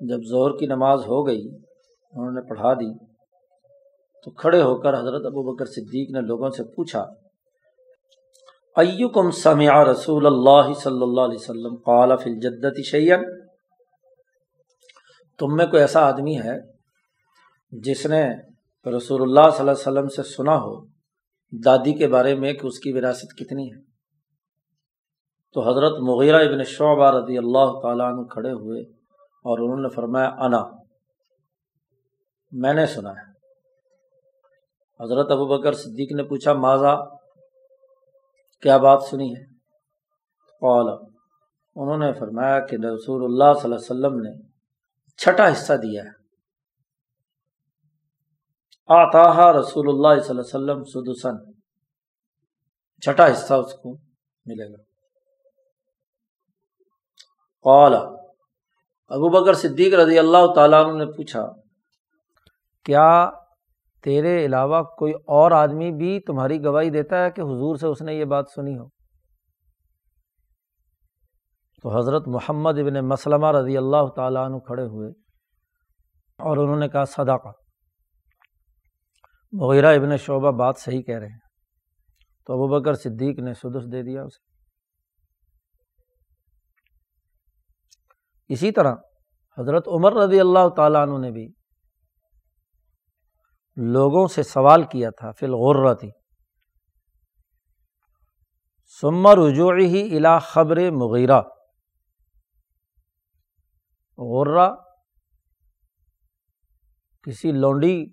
[0.00, 1.48] جب ظہر کی نماز ہو گئی،
[2.12, 3.04] انہوں نے پڑھا دی۔
[4.24, 7.00] تو کھڑے ہو کر حضرت ابو بکر صدیق نے لوگوں سے پوچھا،
[8.76, 13.41] ایکم سمع رسول اللہ صلی اللہ علیہ وسلم قال فی الجدت شیئن
[15.38, 16.58] تم میں کوئی ایسا آدمی ہے
[17.70, 18.30] جس نے
[18.96, 20.86] رسول اللہ صلی اللہ علیہ وسلم سے سنا ہو
[21.64, 23.80] دادی کے بارے میں کہ اس کی وراثت کتنی ہے؟
[25.54, 28.82] تو حضرت مغیرہ ابن شعبہ رضی اللہ تعالیٰ عنہ کھڑے ہوئے
[29.44, 30.62] اور انہوں نے فرمایا، انا،
[32.52, 33.32] میں نے سنا ہے۔
[35.04, 36.94] حضرت ابو بکر صدیق نے پوچھا ماضا
[38.60, 39.44] کیا بات سنی ہے
[40.60, 40.88] قال،
[41.76, 44.51] انہوں نے فرمایا کہ رسول اللہ صلی اللہ علیہ وسلم نے
[45.20, 46.20] چھٹا حصہ دیا ہے۔
[48.88, 49.22] آتا
[49.52, 51.36] رسول اللہ صلی اللہ علیہ وسلم سدسن
[53.02, 53.92] چھٹا حصہ اس کو
[54.46, 54.82] ملے گا۔
[57.64, 57.94] قال،
[59.10, 61.44] ابو بکر صدیق رضی اللہ تعالیٰ عنہ نے پوچھا،
[62.86, 63.08] کیا
[64.04, 68.14] تیرے علاوہ کوئی اور آدمی بھی تمہاری گواہی دیتا ہے کہ حضور سے اس نے
[68.14, 68.86] یہ بات سنی ہو؟
[71.82, 75.10] تو حضرت محمد ابن مسلمہ رضی اللہ تعالیٰ عنہ کھڑے ہوئے
[76.38, 77.48] اور انہوں نے کہا، صدقہ۔
[79.52, 81.38] مغیرہ ابن شعبہ بات صحیح کہہ رہے ہیں۔
[82.46, 84.52] تو ابو بکر صدیق نے سدس دے دیا اسے۔
[88.48, 88.94] اسی طرح
[89.58, 91.52] حضرت عمر رضی اللہ تعالیٰ عنہ نے بھی
[93.76, 96.10] لوگوں سے سوال کیا تھا، فی الغرہ تھی
[99.00, 101.40] سمر رجوع ہی الا خبر مغیرہ۔
[104.18, 104.68] غرہ،
[107.26, 108.04] کسی لونڈی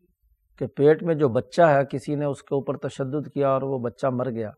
[0.62, 3.78] کے پیٹ میں جو بچہ ہے، کسی نے اس کے اوپر تشدد کیا اور وہ
[3.80, 4.52] بچہ مر گیا،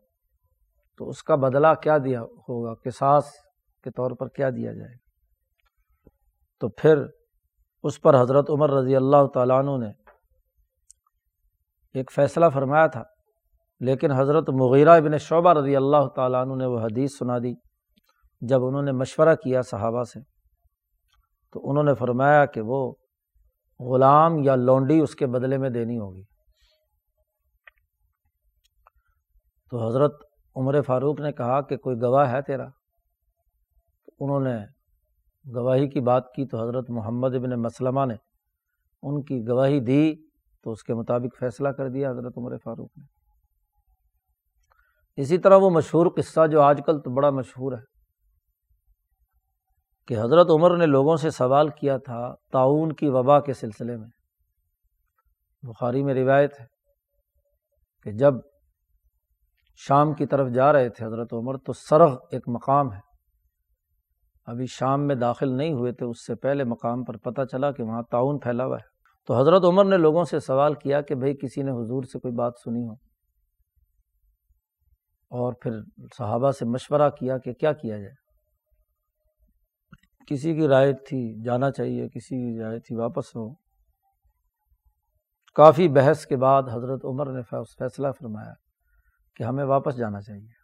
[1.00, 3.30] تو اس کا بدلہ کیا دیا ہوگا؟ کساس
[3.86, 4.94] کے طور پر کیا دیا جائے
[6.60, 7.04] تو پھر
[7.84, 9.90] اس پر حضرت عمر رضی اللہ تعالیٰ عنہ نے
[11.94, 13.02] ایک فیصلہ فرمایا تھا،
[13.80, 17.52] لیکن حضرت مغیرہ ابن شعبہ رضی اللہ تعالیٰ عنہ نے وہ حدیث سنا دی،
[18.42, 20.20] جب انہوں نے مشورہ کیا صحابہ سے۔
[21.52, 22.92] تو انہوں نے فرمایا کہ وہ
[23.80, 26.22] غلام یا لونڈی اس کے بدلے میں دینی ہوگی۔
[29.70, 30.22] تو حضرت
[30.56, 32.68] عمر فاروق نے کہا کہ کوئی گواہ ہے تیرا؟
[34.06, 34.56] تو انہوں نے
[35.54, 38.14] گواہی کی بات کی تو حضرت محمد ابن مسلمہ نے
[39.02, 40.14] ان کی گواہی دی
[40.62, 43.04] تو اس کے مطابق فیصلہ کر دیا حضرت عمر فاروق نے۔
[45.16, 47.91] اسی طرح وہ مشہور قصہ جو آج کل تو بڑا مشہور ہے۔
[50.06, 54.08] کہ حضرت عمر نے لوگوں سے سوال کیا تھا تعاون کی وبا کے سلسلے میں۔
[55.62, 56.66] بخاری میں روایت ہے
[58.02, 58.34] کہ جب
[59.76, 63.00] شام کی طرف جا رہے تھے حضرت عمر تو سرغ ایک مقام ہے۔
[64.46, 67.82] ابھی شام میں داخل نہیں ہوئے تھے اس سے پہلے مقام پر پتہ چلا کہ
[67.82, 68.88] وہاں تعاون پھیلا ہوا ہے۔
[69.26, 72.34] تو حضرت عمر نے لوگوں سے سوال کیا کہ بھائی کسی نے حضور سے کوئی
[72.34, 72.92] بات سنی ہو؟
[75.30, 75.70] اور پھر
[76.18, 78.21] صحابہ سے مشورہ کیا کہ کیا کیا جائے؟
[80.26, 83.54] کسی کی رائے تھی، جانا چاہیے، کسی کی رائے تھی، واپس ہو۔
[85.54, 87.42] کافی بحث کے بعد حضرت عمر نے
[87.78, 88.52] فیصلہ فرمایا
[89.36, 90.62] کہ ہمیں واپس جانا چاہیے۔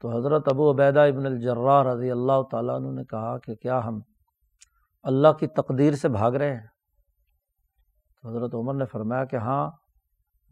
[0.00, 4.00] تو حضرت ابو عبیدہ ابن الجرا رضی اللہ تعالیٰ عنہ نے کہا کہ کیا ہم
[5.02, 6.66] اللہ کی تقدیر سے بھاگ رہے ہیں؟
[8.22, 9.70] تو حضرت عمر نے فرمایا کہ ہاں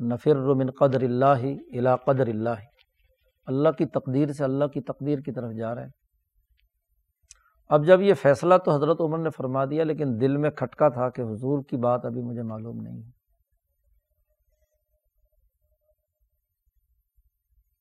[0.00, 1.46] نفر من قدر اللہ
[1.78, 2.58] الا قدر اللہ۔
[3.46, 5.90] اللہ کی تقدیر سے اللہ کی تقدیر کی طرف جا رہے ہیں۔
[7.70, 11.08] اب جب یہ فیصلہ تو حضرت عمر نے فرما دیا، لیکن دل میں کھٹکا تھا
[11.10, 13.10] کہ حضور کی بات ابھی مجھے معلوم نہیں ہے۔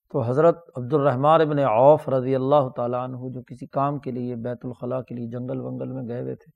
[0.09, 4.35] تو حضرت عبد الرحمٰن ابن عوف رضی اللہ تعالیٰ عنہ جو کسی کام کے لیے،
[4.35, 6.51] بیت الخلاء کے لیے جنگل ونگل میں گئے ہوئے تھے،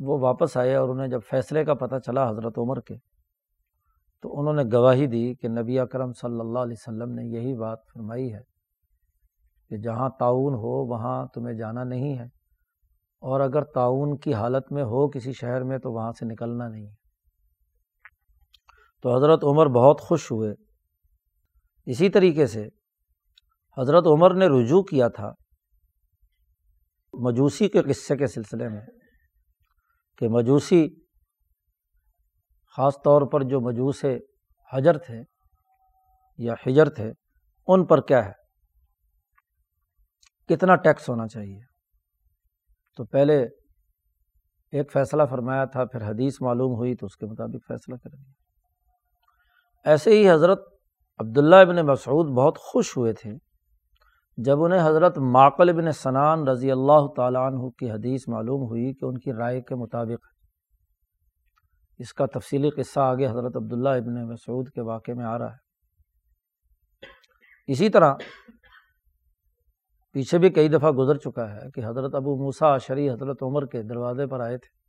[0.00, 2.94] وہ واپس آئے اور انہیں جب فیصلے کا پتہ چلا حضرت عمر کے،
[4.20, 7.78] تو انہوں نے گواہی دی کہ نبی اکرم صلی اللہ علیہ وسلم نے یہی بات
[7.94, 8.40] فرمائی ہے۔
[9.70, 12.24] کہ جہاں تعاون ہو وہاں تمہیں جانا نہیں ہے۔
[13.20, 16.86] اور اگر تعاون کی حالت میں ہو کسی شہر میں تو وہاں سے نکلنا نہیں
[16.86, 16.94] ہے۔
[19.02, 20.54] تو حضرت عمر بہت خوش ہوئے۔
[21.86, 22.68] اسی طریقے سے
[23.78, 25.32] حضرت عمر نے رجوع کیا تھا
[27.12, 28.80] مجوسی کے قصے کے سلسلے میں
[30.18, 30.88] کہ مجوسی
[32.76, 34.04] خاص طور پر جو مجوس
[34.72, 35.22] حجر تھے
[36.38, 37.12] یا حجر تھے،
[37.66, 38.39] ان پر کیا ہے؟
[40.50, 41.60] کتنا ٹیکس ہونا چاہیے۔
[42.96, 43.42] تو پہلے
[44.72, 48.32] ایک فیصلہ فرمایا تھا، پھر حدیث معلوم ہوئی تو اس کے مطابق فیصلہ کر دیا۔
[49.84, 50.58] ایسے ہی حضرت
[51.18, 53.30] عبداللہ ابن مسعود بہت خوش ہوئے تھے
[54.36, 59.04] جب انہیں حضرت معقل ابن سنان رضی اللہ تعالیٰ عنہ کی حدیث معلوم ہوئی کہ
[59.04, 60.26] ان کی رائے کے مطابق۔
[61.98, 65.70] اس کا تفصیلی قصہ آگے حضرت عبداللہ ابن مسعود کے واقعے میں آ رہا ہے۔
[67.66, 68.14] اسی طرح
[70.12, 73.82] پیچھے بھی کئی دفعہ گزر چکا ہے کہ حضرت ابو موسا شری حضرت عمر کے
[73.82, 74.80] دروازے پر آئے تھے۔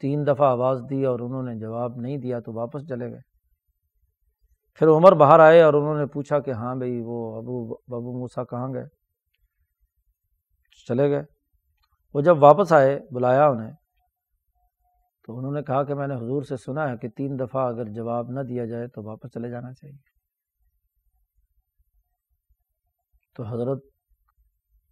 [0.00, 3.20] تین دفعہ آواز دی اور انہوں نے جواب نہیں دیا تو واپس چلے گئے۔
[4.74, 8.44] پھر عمر باہر آئے اور انہوں نے پوچھا کہ ہاں بھائی، وہ ابو ابو موسا
[8.44, 8.84] کہاں گئے؟
[10.88, 11.22] چلے گئے۔
[12.14, 13.72] وہ جب واپس آئے، بلایا انہیں
[15.26, 17.84] تو انہوں نے کہا کہ میں نے حضور سے سنا ہے کہ تین دفعہ اگر
[17.84, 19.96] جواب نہ دیا جائے تو واپس چلے جانا چاہیے۔
[23.36, 23.84] تو حضرت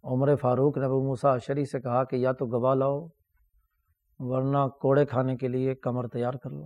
[0.05, 3.07] عمر فاروق نے ابو موسا شری سے کہا کہ یا تو گواہ لاؤ،
[4.19, 6.65] ورنہ کوڑے کھانے کے لیے کمر تیار کر لو۔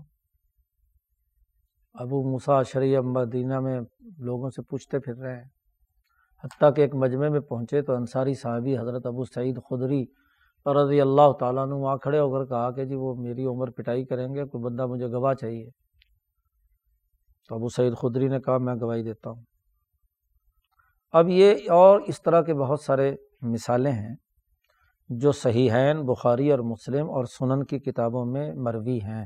[1.94, 3.82] ابو موسا شری مدینہ میں
[4.18, 5.46] لوگوں سے پوچھتے پھر رہے ہیں۔
[6.44, 10.06] حتیٰ کہ ایک مجمع میں پہنچے تو انصاری صاحبی حضرت ابو سعید خدری
[10.66, 14.06] رضی اللہ تعالیٰ نے وہاں کھڑے ہو کر کہا کہ جی وہ میری عمر پٹائی
[14.06, 15.70] کریں گے، کوئی بندہ مجھے گواہ چاہیے۔
[17.50, 19.44] تو ابو سعید خدری نے کہا، میں گواہی دیتا ہوں۔
[21.12, 24.16] اب یہ اور اس طرح کے بہت سارے مثالیں ہیں
[25.10, 25.72] جو صحیح
[26.08, 29.26] بخاری اور مسلم اور سنن کی کتابوں میں مروی ہیں۔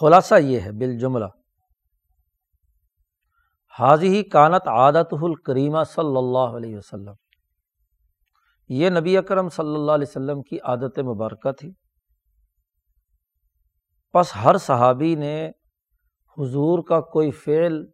[0.00, 1.24] خلاصہ یہ ہے بالجملہ
[3.78, 7.14] حاضی ہی کانت عادت الکریمہ صلی اللہ علیہ وسلم۔
[8.68, 11.72] یہ نبی اکرم صلی اللہ علیہ وسلم کی عادت مبارکہ تھی۔
[14.12, 15.50] پس ہر صحابی نے
[16.38, 17.84] حضور کا کوئی فعل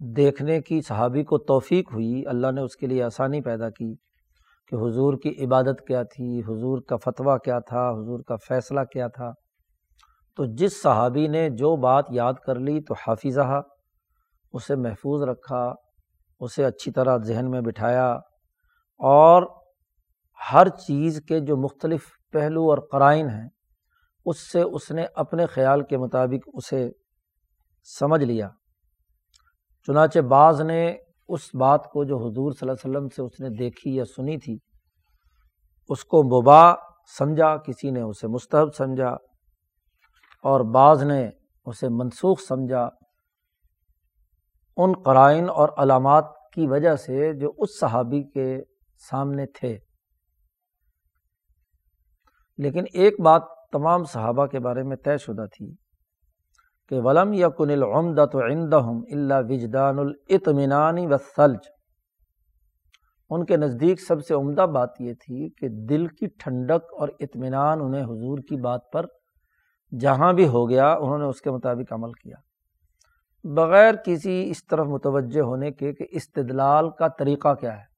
[0.00, 3.94] دیکھنے کی صحابی کو توفیق ہوئی، اللہ نے اس کے لیے آسانی پیدا کی
[4.68, 9.08] کہ حضور کی عبادت کیا تھی، حضور کا فتویٰ کیا تھا، حضور کا فیصلہ کیا
[9.08, 9.32] تھا۔
[10.36, 13.60] تو جس صحابی نے جو بات یاد کر لی تو حافظہ،
[14.52, 15.72] اسے محفوظ رکھا،
[16.40, 18.12] اسے اچھی طرح ذہن میں بٹھایا
[19.00, 19.42] اور
[20.52, 23.48] ہر چیز کے جو مختلف پہلو اور قرائن ہیں،
[24.26, 26.90] اس سے اس نے اپنے خیال کے مطابق اسے
[27.98, 28.48] سمجھ لیا۔
[29.86, 30.96] چنانچہ بعض نے
[31.28, 34.38] اس بات کو جو حضور صلی اللہ علیہ وسلم سے اس نے دیکھی یا سنی
[34.38, 34.58] تھی،
[35.88, 36.72] اس کو مبا
[37.18, 39.10] سمجھا، کسی نے اسے مستحب سمجھا
[40.42, 41.30] اور بعض نے
[41.64, 42.88] اسے منسوخ سمجھا۔
[44.76, 48.58] ان قرائن اور علامات کی وجہ سے جو اس صحابی کے
[49.10, 49.78] سامنے تھے۔
[52.58, 53.42] لیکن ایک بات
[53.72, 55.83] تمام صحابہ کے بارے میں طے شدہ تھی۔
[56.88, 61.58] کہ ولم یا کن العمد تو اللہ وجدان الاطمینانی و سلج
[63.30, 67.78] ان کے نزدیک سب سے عمدہ بات یہ تھی کہ دل کی ٹھنڈک اور اطمینان
[67.82, 69.06] انہیں حضور کی بات پر
[70.00, 72.36] جہاں بھی ہو گیا، انہوں نے اس کے مطابق عمل کیا۔
[73.44, 77.94] بغیر کسی اس طرف متوجہ ہونے کے کہ استدلال کا طریقہ کیا ہے۔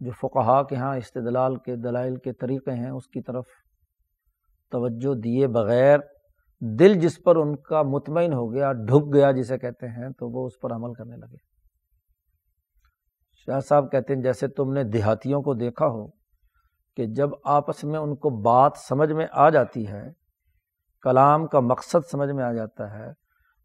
[0.00, 3.44] جو فقہا کے ہاں استدلال کے دلائل کے طریقے ہیں، اس کی طرف
[4.70, 5.98] توجہ دیے بغیر
[6.62, 10.46] دل جس پر ان کا مطمئن ہو گیا، ڈھک گیا جسے کہتے ہیں، تو وہ
[10.46, 11.36] اس پر عمل کرنے لگے۔
[13.48, 16.06] شاہ صاحب کہتے ہیں، جیسے تم نے دیہاتیوں کو دیکھا ہو
[16.98, 20.02] کہ جب آپس میں ان کو بات سمجھ میں آ جاتی ہے،
[21.04, 23.08] کلام کا مقصد سمجھ میں آ جاتا ہے،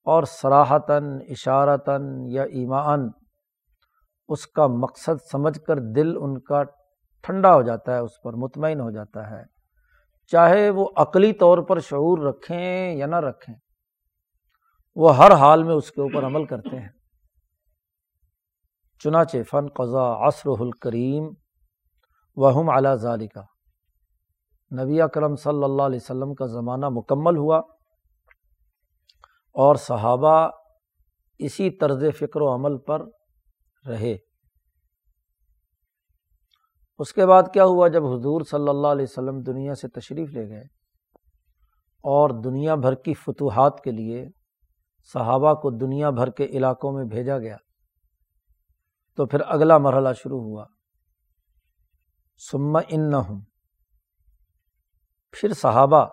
[0.08, 3.08] اور سراہتاً اشارتاً یا ایمان
[4.30, 6.64] اس کا مقصد سمجھ کر دل ان کا
[7.24, 9.44] ٹھنڈا ہو جاتا ہے، اس پر مطمئن ہو جاتا ہے۔
[10.32, 13.56] چاہے وہ عقلی طور پر شعور رکھیں یا نہ رکھیں،
[14.96, 16.90] وہ ہر حال میں اس کے اوپر عمل کرتے ہیں۔
[19.04, 21.30] چنانچہ، فن قضا عصر الکریم
[22.36, 23.42] وہم اعلیٰ ظالی کا
[24.72, 27.58] نبی اکرم صلی اللہ علیہ وسلم کا زمانہ مکمل ہوا
[29.56, 30.50] اور صحابہ
[31.40, 33.02] اسی طرز فکر و عمل پر
[33.88, 34.16] رہے۔
[37.00, 40.50] اس کے بعد کیا ہوا جب حضور صلی اللہ علیہ وسلم دنیا سے تشریف لے
[40.50, 40.64] گئے
[42.04, 44.26] اور دنیا بھر کی فتوحات کے لیے
[45.14, 47.58] صحابہ کو دنیا بھر کے علاقوں میں بھیجا گیا،
[49.18, 50.66] تو پھر اگلا مرحلہ شروع ہوا۔
[52.42, 53.42] سما ان نہ ہوں
[55.34, 56.06] پھر صحابہ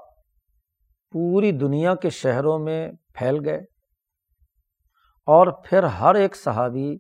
[1.15, 3.61] پوری دنیا کے شہروں میں پھیل گئے
[5.29, 6.99] اور پھر ہر ایک صحابی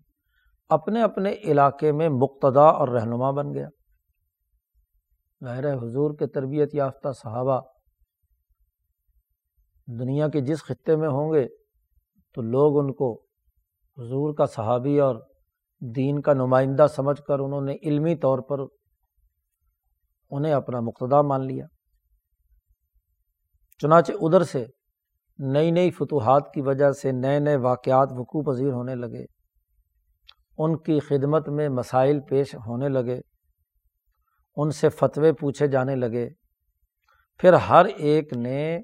[0.72, 3.68] اپنے اپنے علاقے میں مقتدا اور رہنما بن گیا۔
[5.44, 7.60] ظاہر حضور کے تربیت یافتہ صحابہ
[9.86, 11.46] دنیا کے جس خطے میں ہوں گے
[12.34, 13.22] تو لوگ ان کو
[13.98, 15.16] حضور کا صحابی اور
[15.80, 18.60] دین کا نمائندہ سمجھ کر انہوں نے علمی طور پر
[20.30, 21.66] انہیں اپنا مقتدا مان لیا۔
[23.78, 24.64] چنانچہ ادھر سے
[25.38, 29.24] نئی نئی فتوحات کی وجہ سے نئے نئے واقعات وقوع پذیر ہونے لگے۔
[30.64, 33.20] ان کی خدمت میں مسائل پیش ہونے لگے،
[34.56, 36.30] ان سے فتوے پوچھے جانے لگے۔
[37.38, 38.80] پھر ہر ایک نے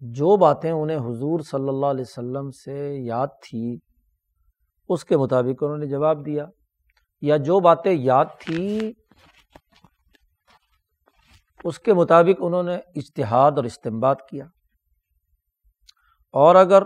[0.00, 3.78] جو باتیں انہیں حضور صلی اللہ علیہ وسلم سے یاد تھی،
[4.88, 6.46] اس کے مطابق انہوں نے جواب دیا۔
[7.20, 8.92] یا جو باتیں یاد تھی،
[11.64, 14.44] اس کے مطابق انہوں نے اشتہاد اور استمباد کیا۔
[16.32, 16.82] اور اگر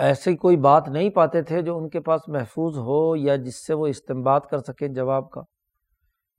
[0.00, 3.74] ایسی کوئی بات نہیں پاتے تھے جو ان کے پاس محفوظ ہو یا جس سے
[3.74, 5.40] وہ استمباد کر سکیں جواب کا۔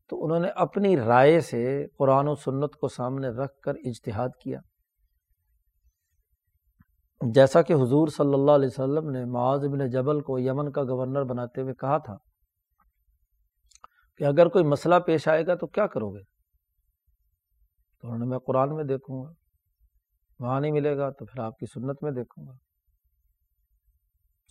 [0.09, 4.59] تو انہوں نے اپنی رائے سے قرآن و سنت کو سامنے رکھ کر اجتہاد کیا۔
[7.33, 11.23] جیسا کہ حضور صلی اللہ علیہ وسلم نے معاذ بن جبل کو یمن کا گورنر
[11.23, 12.17] بناتے ہوئے کہا تھا
[14.17, 16.23] کہ اگر کوئی مسئلہ پیش آئے گا تو کیا کرو گے؟
[18.01, 19.31] تو انہوں نے میں قرآن میں دیکھوں گا،
[20.39, 22.70] وہاں نہیں ملے گا تو پھر آپ کی سنت میں دیکھوں گا۔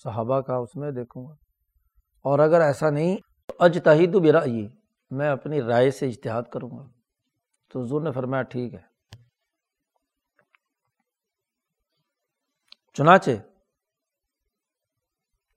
[0.03, 1.33] صحابہ کا اس میں دیکھوں گا۔
[2.23, 3.17] اور اگر ایسا نہیں
[3.59, 4.69] اج تحید برا یہ
[5.11, 6.89] میں اپنی رائے سے اشتہاد کروں گا۔
[7.73, 8.91] تو حضور نے فرمایا، ٹھیک ہے۔
[12.93, 13.31] چنانچہ،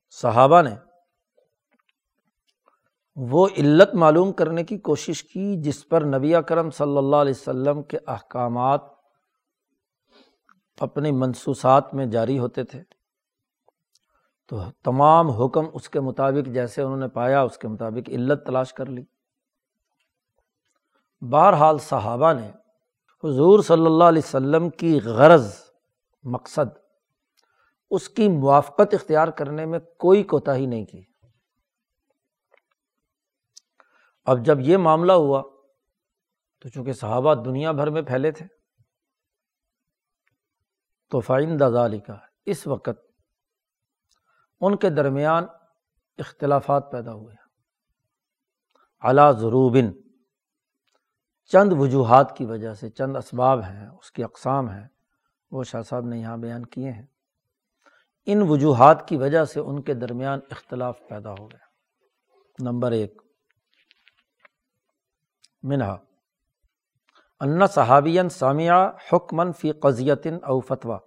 [0.10, 0.76] صحابہ نے
[3.16, 7.84] وہ علت معلوم کرنے کی کوشش کی جس پر نبی کرم صلی اللہ علیہ وسلم
[7.84, 8.82] کے احکامات
[10.80, 12.84] اپنی منصوصات میں جاری ہوتے تھے۔
[14.48, 18.74] تو تمام حکم اس کے مطابق جیسے انہوں نے پایا، اس کے مطابق علت تلاش
[18.74, 19.04] کر لی۔
[21.22, 22.50] بہرحال صحابہ نے
[23.24, 25.54] حضور صلی اللہ علیہ وسلم کی غرض،
[26.24, 26.78] مقصد،
[27.92, 31.04] اس کی موافقت اختیار کرنے میں کوئی کوتاہی نہیں کی۔
[34.26, 35.42] اب جب یہ معاملہ ہوا
[36.60, 38.46] تو چونکہ صحابہ دنیا بھر میں پھیلے تھے،
[41.10, 43.13] تو فائن دزالی کا اس وقت
[44.66, 45.46] ان کے درمیان
[46.18, 47.36] اختلافات پیدا ہوئے۔
[49.02, 49.92] اعلیٰ ضروبن،
[51.46, 54.88] چند وجوہات کی وجہ سے، چند اسباب ہیں، اس کی اقسام ہیں،
[55.52, 57.06] وہ شاہ صاحب نے یہاں بیان کیے ہیں۔
[58.26, 61.66] ان وجوہات کی وجہ سے ان کے درمیان اختلاف پیدا ہو گیا۔
[62.60, 63.22] نمبر ایک،
[65.64, 65.98] منہا،
[67.40, 68.72] ان صحابین سامیہ
[69.14, 71.00] حکمن فی قزیتن او فتویٰ۔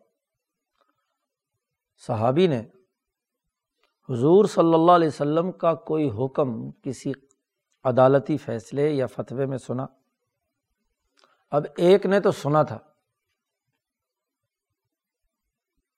[2.06, 2.62] صحابی نے
[4.10, 7.12] حضور صلی اللہ علیہ وسلم کا کوئی حکم کسی
[7.84, 9.86] عدالتی فیصلے یا فتوے میں سنا؟
[11.50, 12.78] اب ایک نے تو سنا تھا۔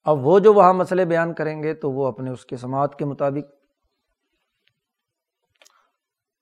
[0.05, 3.05] اب وہ جو وہاں مسئلے بیان کریں گے تو وہ اپنے اس کے سماعت کے
[3.05, 3.53] مطابق۔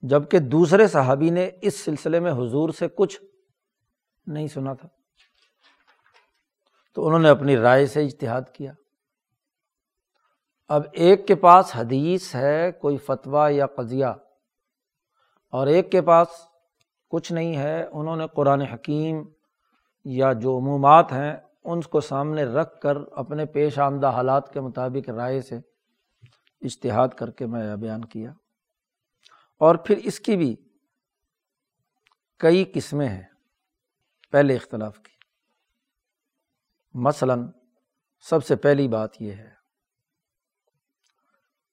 [0.03, 3.21] جبکہ دوسرے صحابی نے اس سلسلے میں حضور سے کچھ
[4.27, 4.89] نہیں سنا تھا۔
[6.95, 8.73] تو انہوں نے اپنی رائے سے اجتہاد کیا۔
[10.69, 14.07] اب ایک کے پاس حدیث ہے، کوئی فتویٰ یا قضیہ،
[15.51, 16.29] اور ایک کے پاس
[17.11, 19.25] کچھ نہیں ہے، انہوں نے قرآن حکیم
[20.05, 25.11] یا جو عمومات ہیں، ان کو سامنے رکھ کر اپنے پیش آمدہ حالات کے مطابق
[25.11, 25.57] رائے سے
[26.61, 28.33] اشتہاد کر کے میں بیان کیا۔
[29.61, 30.57] اور پھر اس کی بھی
[32.39, 33.25] کئی قسمیں ہیں،
[34.31, 35.13] پہلے اختلاف کی۔
[36.95, 37.49] مثلاً
[38.21, 39.56] سب سے پہلی بات یہ ہے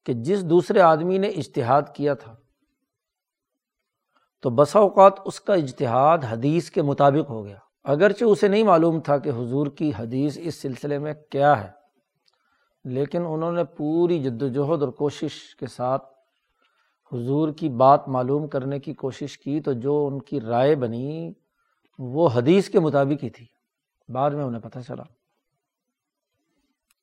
[0.05, 2.35] کہ جس دوسرے آدمی نے اشتہاد کیا تھا،
[4.41, 8.99] تو بسا اوقات اس کا اجتہاد حدیث کے مطابق ہو گیا۔ اگرچہ اسے نہیں معلوم
[8.99, 11.69] تھا کہ حضور کی حدیث اس سلسلے میں کیا ہے،
[12.83, 16.03] لیکن انہوں نے پوری جد وجہد اور کوشش کے ساتھ
[17.11, 21.33] حضور کی بات معلوم کرنے کی کوشش کی، تو جو ان کی رائے بنی
[21.99, 23.45] وہ حدیث کے مطابق ہی تھی۔
[24.09, 25.03] بعد میں انہیں پتہ چلا۔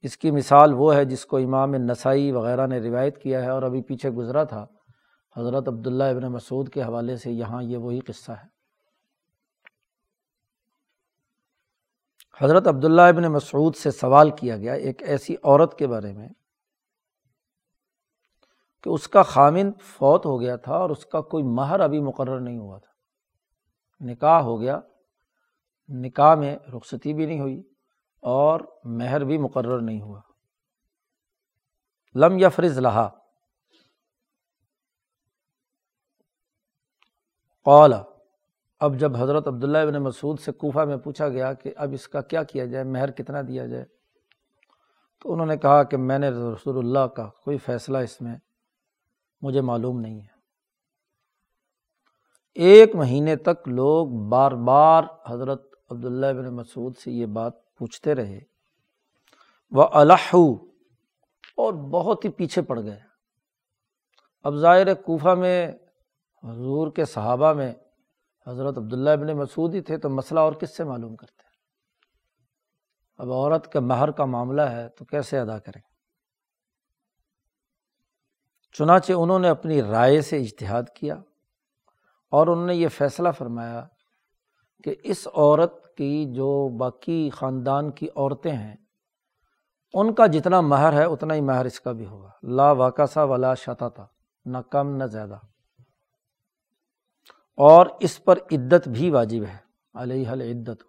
[0.03, 3.63] اس کی مثال وہ ہے جس کو امام نسائی وغیرہ نے روایت کیا ہے اور
[3.63, 4.67] ابھی پیچھے گزرا تھا،
[5.37, 8.61] حضرت عبداللہ ابن مسعود کے حوالے سے یہاں یہ وہی قصہ ہے۔
[12.41, 16.29] حضرت عبداللہ ابن مسعود سے سوال کیا گیا ایک ایسی عورت کے بارے میں
[18.83, 22.41] کہ اس کا خامن فوت ہو گیا تھا اور اس کا کوئی مہر ابھی مقرر
[22.41, 22.93] نہیں ہوا تھا۔
[24.01, 24.81] نکاح ہو گیا،
[25.89, 27.63] نکاح میں رخصتی بھی نہیں ہوئی۔
[28.21, 30.21] اور مہر بھی مقرر نہیں ہوا۔
[32.15, 33.09] لم یفرز لہا۔
[37.65, 38.03] قولا
[38.81, 42.21] اب جب حضرت عبداللہ ابن مسعود سے کوفہ میں پوچھا گیا کہ اب اس کا
[42.21, 43.85] کیا کیا جائے، مہر کتنا دیا جائے؟
[45.23, 48.37] تو انہوں نے کہا کہ میں نے رسول اللہ کا کوئی فیصلہ اس میں
[49.43, 50.41] مجھے معلوم نہیں ہے۔
[52.55, 58.41] ایک مہینے تک لوگ بار بار حضرت عبداللہ ابن مسعود سے یہ بات پوچھتے رہے،
[59.71, 60.35] وہ الح
[61.57, 62.99] اور بہت ہی پیچھے پڑ گئے۔
[64.43, 65.73] اب ظاہر کوفہ میں،
[66.43, 67.73] حضور کے صحابہ میں
[68.47, 71.43] حضرت عبداللہ ابن مسعود ہی تھے تو مسئلہ اور کس سے معلوم کرتے
[73.19, 75.81] اب عورت کا مہر کا معاملہ ہے تو کیسے ادا کریں؟
[78.73, 81.15] چنانچہ انہوں نے اپنی رائے سے اجتہاد کیا
[82.33, 83.87] اور انہوں نے یہ فیصلہ فرمایا
[84.85, 88.77] کہ اس عورت کی جو باقی خاندان کی عورتیں ہیں،
[89.95, 93.23] ان کا جتنا مہر ہے، اتنا ہی مہر اس کا بھی ہوگا۔ لا واقع سا
[93.23, 94.07] ولا شتا تھا
[94.45, 95.39] نہ کم نہ زیادہ۔
[97.57, 99.57] اور اس پر عدت بھی واجب ہے۔
[99.95, 100.83] علیہ حل عدت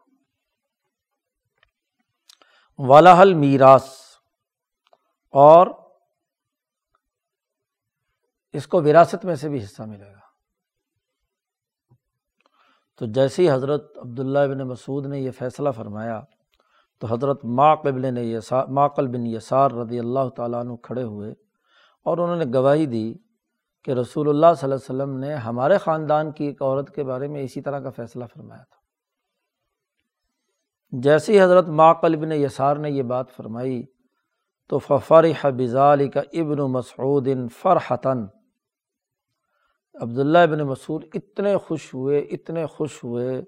[2.78, 3.90] والا حل میراث
[5.30, 5.68] اور
[8.54, 10.21] اس کو وراثت میں سے بھی حصہ ملے گا۔
[13.02, 16.20] تو جیسے ہی حضرت عبداللہ بن مسعود نے یہ فیصلہ فرمایا،
[17.00, 21.32] تو حضرت ماقبل نے یسار ماقل بن یسار رضی اللہ تعالیٰ عنہ کھڑے ہوئے
[22.06, 23.14] اور انہوں نے گواہی دی
[23.84, 27.28] کہ رسول اللہ صلی اللہ علیہ وسلم نے ہمارے خاندان کی ایک عورت کے بارے
[27.28, 28.80] میں اسی طرح کا فیصلہ فرمایا تھا۔
[30.92, 33.84] جیسے ہی حضرت ماقل بن یسار نے یہ بات فرمائی،
[34.70, 37.28] تو ففرح بزال کا ابن مسعود
[37.62, 38.26] فرحتاً
[39.94, 43.42] عبداللہ ابن مسعود اتنے خوش ہوئے، اتنے خوش ہوئے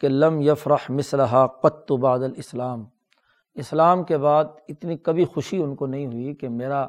[0.00, 2.84] کہ لم یفرح مصلحہ قط بعد الاسلام۔
[3.54, 6.86] اسلام کے بعد اتنی کبھی خوشی ان کو نہیں ہوئی کہ میرا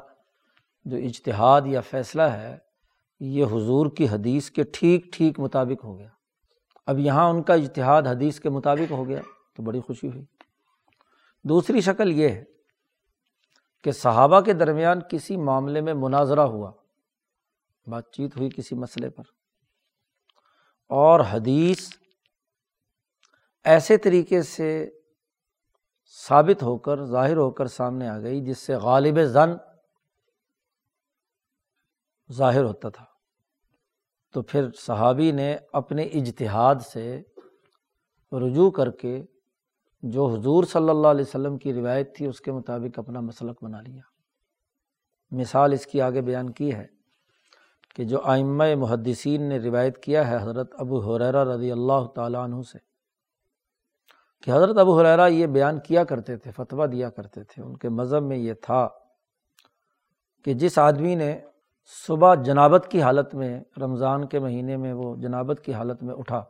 [0.84, 2.58] جو اجتہاد یا فیصلہ ہے،
[3.20, 6.08] یہ حضور کی حدیث کے ٹھیک ٹھیک مطابق ہو گیا۔
[6.86, 9.20] اب یہاں ان کا اجتہاد حدیث کے مطابق ہو گیا
[9.56, 10.24] تو بڑی خوشی ہوئی۔
[11.44, 12.44] دوسری شکل یہ ہے
[13.84, 16.72] کہ صحابہ کے درمیان کسی معاملے میں مناظرہ ہوا۔
[17.88, 19.22] بات چیت ہوئی کسی مسئلے پر۔
[20.88, 21.90] اور حدیث
[23.64, 24.90] ایسے طریقے سے
[26.28, 29.50] ثابت ہو کر، ظاہر ہو کر سامنے آ گئی، جس سے غالب زن
[32.32, 33.04] ظاہر ہوتا تھا۔
[34.32, 37.22] تو پھر صحابی نے اپنے اجتہاد سے
[38.32, 39.22] رجوع کر کے
[40.02, 43.80] جو حضور صلی اللہ علیہ وسلم کی روایت تھی، اس کے مطابق اپنا مسلک بنا
[43.80, 44.02] لیا۔
[45.30, 46.97] مثال اس کی آگے بیان کی ہے۔
[47.98, 52.60] کہ جو آئمہ محدثین نے روایت کیا ہے حضرت ابو حریرہ رضی اللہ تعالیٰ عنہ
[52.62, 52.78] سے،
[54.42, 57.88] کہ حضرت ابو حریرہ یہ بیان کیا کرتے تھے، فتویٰ دیا کرتے تھے، ان کے
[57.88, 58.88] مذہب میں یہ تھا
[60.46, 61.40] کہ جس آدمی نے
[62.06, 66.44] صبح جنابت کی حالت میں، رمضان کے مہینے میں وہ جنابت کی حالت میں اٹھا،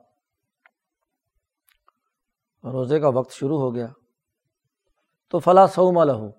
[2.64, 3.86] روزے کا وقت شروع ہو گیا،
[5.28, 6.30] تو فلاں سعما لہو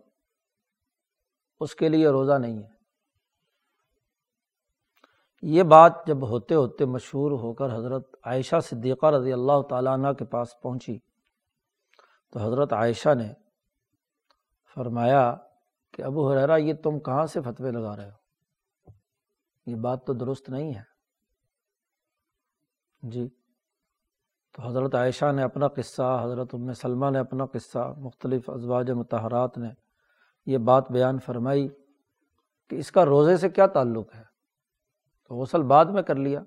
[1.60, 2.79] اس کے لیے روزہ نہیں ہے۔
[5.42, 10.08] یہ بات جب ہوتے ہوتے مشہور ہو کر حضرت عائشہ صدیقہ رضی اللہ تعالیٰ عنہ
[10.12, 11.00] کے پاس پہنچی
[12.32, 13.34] تو حضرت عائشہ نے
[14.76, 15.36] فرمایا
[15.94, 18.92] کہ ابو حرا یہ تم کہاں سے فتوے لگا رہے ہو؟
[19.66, 20.84] یہ بات تو درست نہیں ہے۔
[23.02, 23.30] جی
[24.52, 29.58] تو حضرت عائشہ نے اپنا قصہ، حضرت ام سلمہ نے اپنا قصہ، مختلف ازواج متحرات
[29.58, 29.70] نے
[30.46, 31.68] یہ بات بیان فرمائی
[32.70, 34.29] کہ اس کا روزے سے کیا تعلق ہے؟
[35.30, 36.44] تو غسل بعد میں کر لیا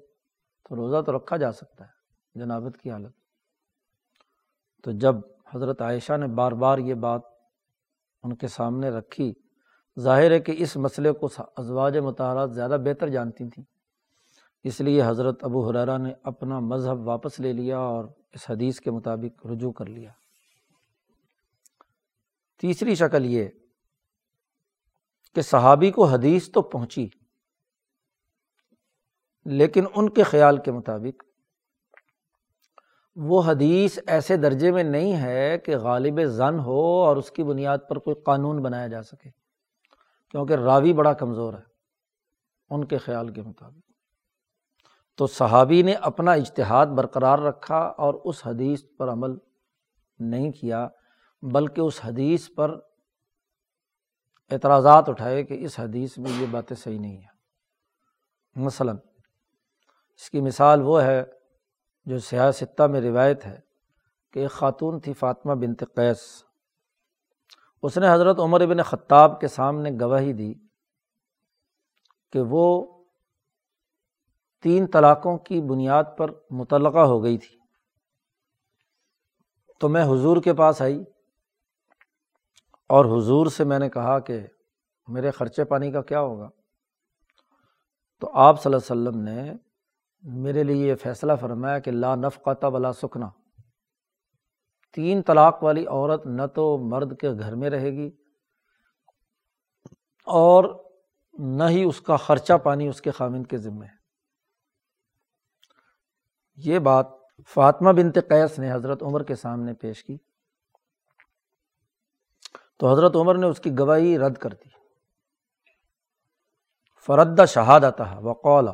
[0.68, 1.90] تو روزہ تو رکھا جا سکتا ہے،
[2.34, 3.12] جنابت کی حالت۔
[4.82, 5.14] تو جب
[5.54, 7.20] حضرت عائشہ نے بار بار یہ بات
[8.22, 9.32] ان کے سامنے رکھی،
[10.00, 13.64] ظاہر ہے کہ اس مسئلے کو ازواج متحرات زیادہ بہتر جانتی تھیں۔
[14.64, 18.90] اس لیے حضرت ابو حرارہ نے اپنا مذہب واپس لے لیا اور اس حدیث کے
[18.90, 20.10] مطابق رجوع کر لیا۔
[22.60, 23.48] تیسری شکل یہ
[25.34, 27.08] کہ صحابی کو حدیث تو پہنچی۔
[29.44, 31.22] لیکن ان کے خیال کے مطابق
[33.16, 37.78] وہ حدیث ایسے درجے میں نہیں ہے کہ غالب زن ہو اور اس کی بنیاد
[37.88, 39.30] پر کوئی قانون بنایا جا سکے،
[40.28, 41.72] کیونکہ راوی بڑا کمزور ہے
[42.70, 43.92] ان کے خیال کے مطابق۔
[45.16, 49.30] تو صحابی نے اپنا اجتہاد برقرار رکھا اور اس حدیث پر عمل
[50.18, 50.88] نہیں کیا،
[51.42, 52.78] بلکہ اس حدیث پر
[54.50, 57.32] اعتراضات اٹھائے کہ اس حدیث میں یہ باتیں صحیح نہیں ہیں۔
[58.56, 58.96] مثلاً
[60.16, 61.24] اس کی مثال وہ ہے
[62.04, 63.60] جو سیاستہ میں روایت ہے
[64.32, 66.44] کہ ایک خاتون تھی فاطمہ بنت قیس۔
[67.82, 70.54] اس نے حضرت عمر بن خطاب کے سامنے گواہی دی
[72.32, 72.86] کہ وہ
[74.62, 77.58] تین طلاقوں کی بنیاد پر متعلقہ ہو گئی تھی۔
[79.80, 81.04] تو میں حضور کے پاس آئی
[82.88, 84.46] اور حضور سے میں نے کہا کہ
[85.08, 86.48] میرے خرچے پانی کا کیا ہوگا؟
[88.20, 89.71] تو آپ صلی اللہ علیہ وسلم نے
[90.22, 93.30] میرے لیے یہ فیصلہ فرمایا کہ لا نفقہ بلا سکنا۔
[94.92, 98.10] تین طلاق والی عورت نہ تو مرد کے گھر میں رہے گی
[100.24, 100.84] اور
[101.32, 104.02] نہ ہی اس کا خرچہ پانی اس کے خامند کے ذمے ہے۔
[106.56, 107.06] یہ بات
[107.46, 110.18] فاطمہ بنت قیس نے حضرت عمر کے سامنے پیش کی۔
[112.78, 114.68] تو حضرت عمر نے اس کی گواہی رد کر دی۔
[117.06, 118.68] فرد شہادت وقول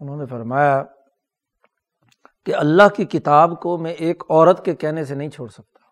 [0.00, 0.82] انہوں نے فرمایا
[2.46, 5.86] کہ اللہ کی کتاب کو میں ایک عورت کے کہنے سے نہیں چھوڑ سکتا،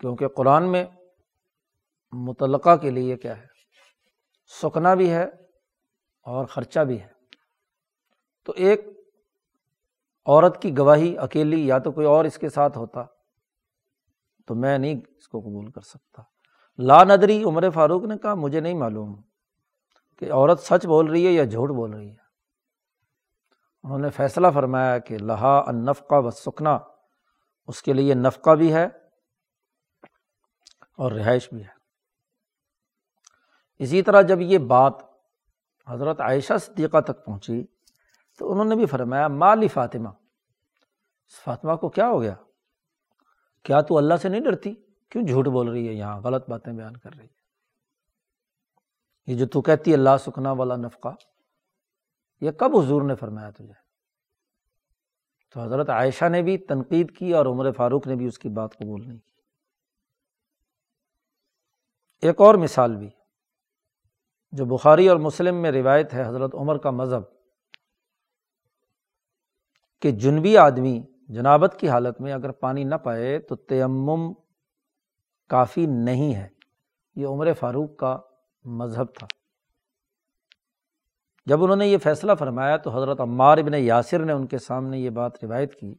[0.00, 0.84] کیونکہ قرآن میں
[2.12, 3.46] متعلقہ کے لیے کیا ہے
[4.50, 5.24] سکنا بھی ہے
[6.26, 7.08] اور خرچہ بھی ہے۔
[8.46, 8.80] تو ایک
[10.26, 13.02] عورت کی گواہی اکیلی یا تو کوئی اور اس کے ساتھ ہوتا
[14.46, 16.22] تو میں نہیں اس کو قبول کر سکتا۔
[16.78, 19.14] لا ندری، عمر فاروق نے کہا، مجھے نہیں معلوم۔
[20.18, 22.26] کہ عورت سچ بول رہی ہے یا جھوٹ بول رہی ہے؟
[23.82, 26.78] انہوں نے فیصلہ فرمایا کہ لہا انفقہ و سکنا
[27.66, 28.84] اس کے لیے نفقہ بھی ہے
[30.98, 31.76] اور رہائش بھی ہے۔
[33.78, 34.92] اسی طرح جب یہ بات
[35.86, 37.66] حضرت عائشہ صدیقہ تک پہنچی
[38.38, 40.08] تو انہوں نے بھی فرمایا، مالی فاطمہ،
[41.26, 42.34] اس فاطمہ کو کیا ہو گیا؟
[43.62, 44.74] کیا تو اللہ سے نہیں ڈرتی؟
[45.10, 47.45] کیوں جھوٹ بول رہی ہے یہاں؟ غلط باتیں بیان کر رہی ہے۔
[49.26, 51.08] یہ جو تو کہتی ہے اللہ سکنا والا نفقہ،
[52.40, 53.86] یہ کب حضور نے فرمایا تجھے؟
[55.50, 58.76] تو حضرت عائشہ نے بھی تنقید کی اور عمر فاروق نے بھی اس کی بات
[58.78, 59.32] قبول نہیں کی۔
[62.26, 63.10] ایک اور مثال بھی،
[64.52, 67.22] جو بخاری اور مسلم میں روایت ہے، حضرت عمر کا مذہب،
[70.02, 74.32] کہ جنبی آدمی جنابت کی حالت میں اگر پانی نہ پائے تو تیمم
[75.48, 76.48] کافی نہیں ہے۔
[77.16, 78.18] یہ عمر فاروق کا
[78.66, 79.26] مذہب تھا۔
[81.46, 84.98] جب انہوں نے یہ فیصلہ فرمایا تو حضرت عمار ابن یاسر نے ان کے سامنے
[84.98, 85.94] یہ بات روایت کی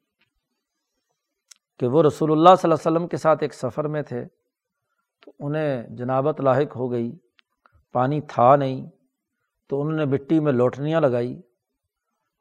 [1.80, 4.26] کہ وہ رسول اللہ صلی اللہ علیہ وسلم کے ساتھ ایک سفر میں تھے
[5.26, 7.18] تو انہیں جنابت لاحق ہو گئی،
[7.92, 8.90] پانی تھا نہیں،
[9.68, 11.42] تو انہوں نے مٹی میں لوٹنیاں لگائی۔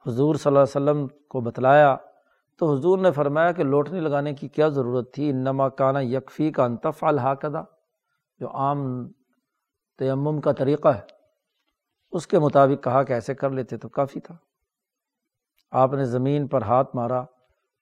[0.07, 1.97] حضور صلی اللہ علیہ وسلم کو بتلایا
[2.57, 6.65] تو حضور نے فرمایا کہ لوٹنی لگانے کی کیا ضرورت تھی؟ انما کانا یکفی کا
[6.65, 7.63] انتف الحاقدہ
[8.41, 9.09] جو عام
[9.99, 11.01] تیمم کا طریقہ ہے۔
[12.11, 14.37] اس کے مطابق کہا کہ ایسے کر لیتے تو کافی تھا۔
[15.71, 17.25] آپ نے زمین پر ہاتھ مارا،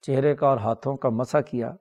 [0.02, 1.74] چہرے کا اور ہاتھوں کا مسا کیا۔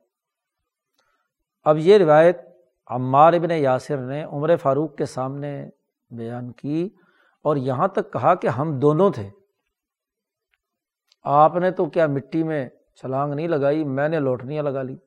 [1.63, 2.41] اب یہ روایت
[2.87, 5.69] عمار ابن یاسر نے عمر فاروق کے سامنے
[6.09, 6.89] بیان کی
[7.41, 9.29] اور یہاں تک کہا کہ ہم دونوں تھے۔
[11.23, 14.97] آپ نے تو کیا مٹی میں چھلانگ نہیں لگائی؟ میں نے لوٹنیاں لگا لی۔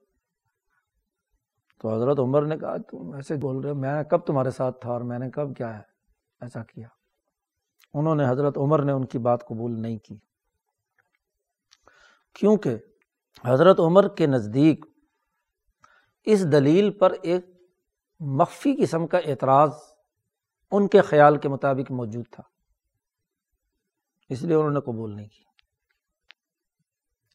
[1.80, 4.90] تو حضرت عمر نے کہا، تم ایسے بول رہے میں نے کب تمہارے ساتھ تھا
[4.90, 5.82] اور میں نے کب کیا ہے؟
[6.40, 6.88] ایسا کیا۔
[7.94, 10.16] انہوں نے حضرت عمر نے ان کی بات قبول نہیں کی۔
[12.32, 12.76] کیونکہ
[13.44, 14.84] حضرت عمر کے نزدیک
[16.24, 17.46] اس دلیل پر ایک
[18.20, 19.70] مخفی قسم کا اعتراض
[20.70, 22.42] ان کے خیال کے مطابق موجود تھا۔
[24.28, 25.44] اس لیے انہوں نے قبول نہیں کی۔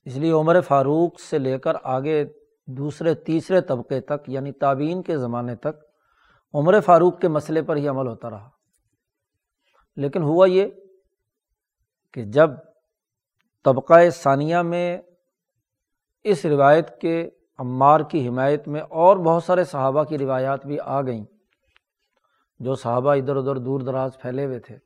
[0.06, 2.26] اس لیے عمر فاروق سے لے کر آگے
[2.68, 5.84] دوسرے، تیسرے طبقے تک یعنی تعبین کے زمانے تک
[6.54, 8.50] عمر فاروق کے مسئلے پر ہی عمل ہوتا رہا۔
[9.96, 10.68] لیکن ہوا یہ
[12.14, 12.50] کہ جب
[13.64, 15.02] طبقۂ ثانیہ میں
[16.24, 21.02] اس روایت کے عمار کی حمایت میں اور بہت سارے صحابہ کی روایات بھی آ
[21.02, 21.26] گئیں،
[22.60, 24.78] جو صحابہ ادھر ادھر دور دراز پھیلے ہوئے تھے،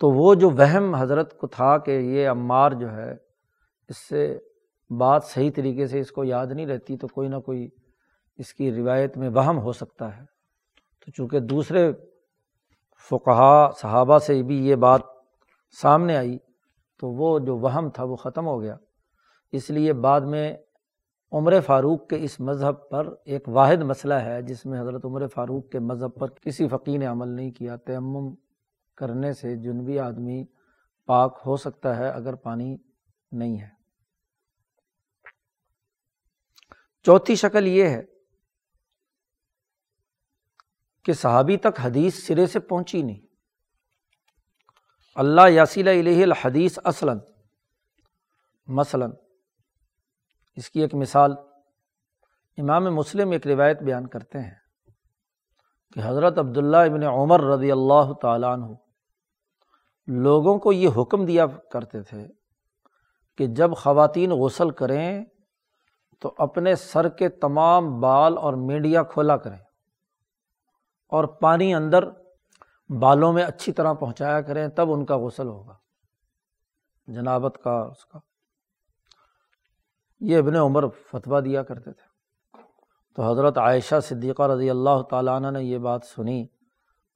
[0.00, 3.27] تو وہ جو وہم حضرت کو تھا کہ یہ عمار جو ہے
[3.88, 4.38] اس سے
[4.90, 7.68] بات صحیح طریقے سے اس کو یاد نہیں رہتی تو کوئی نہ کوئی
[8.36, 10.24] اس کی روایت میں وہم ہو سکتا ہے۔
[11.04, 11.92] تو چونکہ دوسرے
[13.10, 15.00] فقہا صحابہ سے بھی یہ بات
[15.82, 16.38] سامنے آئی
[17.00, 18.76] تو وہ جو وہم تھا وہ ختم ہو گیا۔
[19.52, 20.56] اس لیے بعد میں
[21.32, 25.68] عمر فاروق کے اس مذہب پر ایک واحد مسئلہ ہے جس میں حضرت عمر فاروق
[25.68, 28.34] کے مذہب پر کسی فقیر نے عمل نہیں کیا۔ تیمم
[28.96, 30.44] کرنے سے جنوبی آدمی
[31.06, 32.76] پاک ہو سکتا ہے اگر پانی
[33.32, 33.77] نہیں ہے۔
[37.02, 38.02] چوتھی شکل یہ ہے
[41.04, 43.26] کہ صحابی تک حدیث سرے سے پہنچی نہیں۔
[45.14, 47.18] اللہ یاسیل علیہ الحدیث اصلاً۔
[48.66, 49.10] مثلاً،
[50.56, 51.32] اس کی ایک مثال
[52.58, 54.54] امام مسلم ایک روایت بیان کرتے ہیں
[55.94, 58.66] کہ حضرت عبداللہ ابن عمر رضی اللہ تعالیٰ عنہ
[60.06, 62.28] لوگوں کو یہ حکم دیا کرتے تھے
[63.38, 65.24] کہ جب خواتین غسل کریں
[66.20, 69.58] تو اپنے سر کے تمام بال اور میڈیا کھولا کریں
[71.08, 72.08] اور پانی اندر
[73.00, 75.76] بالوں میں اچھی طرح پہنچایا کریں، تب ان کا غسل ہوگا۔
[77.06, 78.18] جنابت کا اس کا۔
[80.20, 82.08] یہ ابن عمر فتویٰ دیا کرتے تھے۔
[83.16, 86.46] تو حضرت عائشہ صدیقہ رضی اللہ تعالیٰ عنہ نے یہ بات سنی۔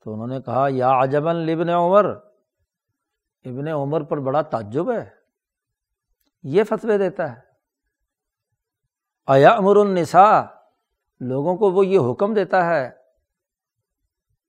[0.05, 2.05] تو انہوں نے کہا، یا عجباً لبن عمر۔
[3.45, 5.11] ابن عمر پر بڑا تعجب ہے۔
[6.43, 7.52] یہ فتوے دیتا ہے۔
[9.27, 10.43] آیا امر النساء؟
[11.21, 12.91] لوگوں کو وہ یہ حکم دیتا ہے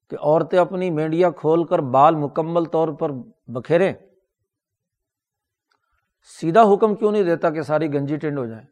[0.09, 3.09] کہ عورتیں اپنی میڈیا کھول کر بال مکمل طور پر
[3.47, 3.93] بکھیریں۔
[6.23, 8.65] سیدھا حکم کیوں نہیں دیتا کہ ساری گنجی ٹینڈ ہو جائے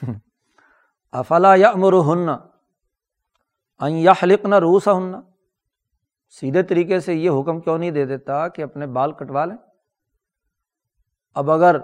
[1.12, 2.28] افلا یا امر ہن
[3.88, 5.20] یا حلق نہ روسا ہننا
[6.28, 9.56] سیدھے طریقے سے یہ حکم کیوں نہیں دے دیتا کہ اپنے بال کٹوا لیں؟
[11.34, 11.76] اب اگر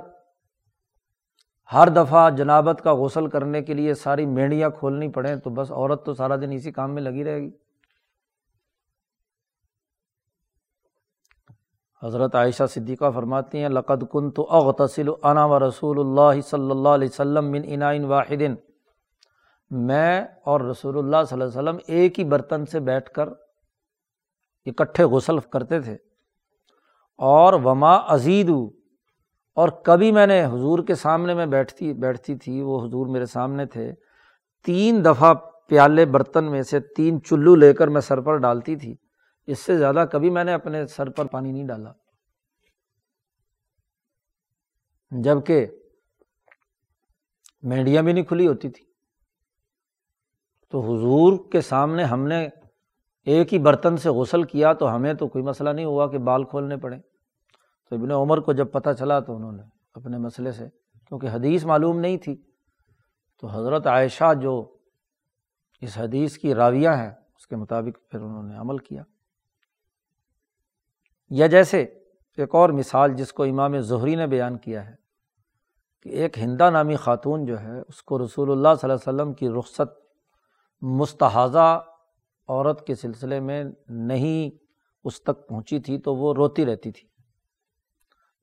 [1.71, 6.05] ہر دفعہ جنابت کا غسل کرنے کے لیے ساری میڑیاں کھولنی پڑیں تو بس عورت
[6.07, 7.51] تو سارا دن اسی کام میں لگی رہے گی۔
[12.03, 16.89] حضرت عائشہ صدیقہ فرماتی ہیں، لقد کن تو اغتسل انا و رسول اللہ صلی اللہ
[16.89, 18.43] علیہ وسلم من عنائن واحد.
[19.71, 23.29] میں اور رسول اللہ صلی اللہ علیہ وسلم ایک ہی برتن سے بیٹھ کر
[24.67, 25.97] اکٹھے غسل کرتے تھے،
[27.19, 28.51] اور وما ازید
[29.57, 33.67] اور کبھی میں نے حضور کے سامنے میں بیٹھتی بیٹھتی تھی، وہ حضور میرے سامنے
[33.67, 33.93] تھے۔
[34.65, 35.35] تین دفعہ
[35.67, 38.97] پیالے برتن میں سے تین چلو لے کر میں سر پر ڈالتی تھی۔
[39.47, 41.93] اس سے زیادہ کبھی میں نے اپنے سر پر پانی نہیں ڈالا۔
[45.11, 45.67] جبکہ
[47.63, 48.85] مینڈیاں بھی نہیں کھلی ہوتی تھی۔
[50.71, 52.49] تو حضور کے سامنے ہم نے
[53.25, 56.45] ایک ہی برتن سے غسل کیا تو ہمیں تو کوئی مسئلہ نہیں ہوا کہ بال
[56.45, 57.16] کھولنے پڑے۔
[57.89, 59.63] تو ابن عمر کو جب پتہ چلا تو انہوں نے
[59.95, 60.69] اپنے مسئلے سے،
[61.09, 62.43] کیونکہ حدیث معلوم نہیں تھی۔
[63.41, 64.77] تو حضرت عائشہ جو
[65.81, 69.03] اس حدیث کی راویہ ہیں، اس کے مطابق پھر انہوں نے عمل کیا۔
[71.31, 71.83] یا جیسے
[72.37, 74.95] ایک اور مثال جس کو امام ظہری نے بیان کیا ہے
[76.03, 79.35] کہ ایک ہندا نامی خاتون جو ہے، اس کو رسول اللہ صلی اللہ علیہ وسلم
[79.35, 80.01] کی رخصت
[80.83, 81.85] مستحضہ
[82.49, 84.65] عورت کے سلسلے میں نہیں،
[85.05, 87.16] اس تک پہنچی تھی تو وہ روتی رہتی تھی۔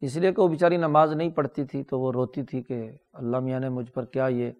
[0.05, 3.39] اس لیے کہ وہ بیچاری نماز نہیں پڑھتی تھی تو وہ روتی تھی کہ اللہ
[3.39, 4.51] میاں نے مجھ پر کیا یہ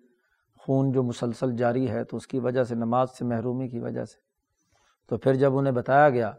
[0.59, 4.05] خون جو مسلسل جاری ہے تو اس کی وجہ سے، نماز سے محرومی کی وجہ
[4.05, 4.19] سے۔
[5.09, 6.31] تو پھر جب انہیں بتایا گیا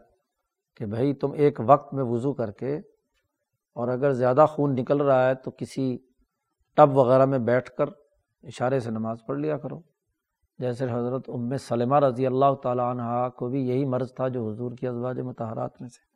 [0.75, 2.75] کہ بھائی تم ایک وقت میں وضو کر کے
[3.73, 5.97] اور اگر زیادہ خون نکل رہا ہے تو کسی
[6.75, 7.85] ٹب وغیرہ میں بیٹھ کر
[8.43, 9.79] اشارے سے نماز پڑھ لیا کرو۔
[10.59, 14.71] جیسے حضرت ام سلمہ رضی اللہ تعالیٰ عنہ کو بھی یہی مرض تھا جو حضور
[14.71, 16.14] کی ازواج متحرات میں سے۔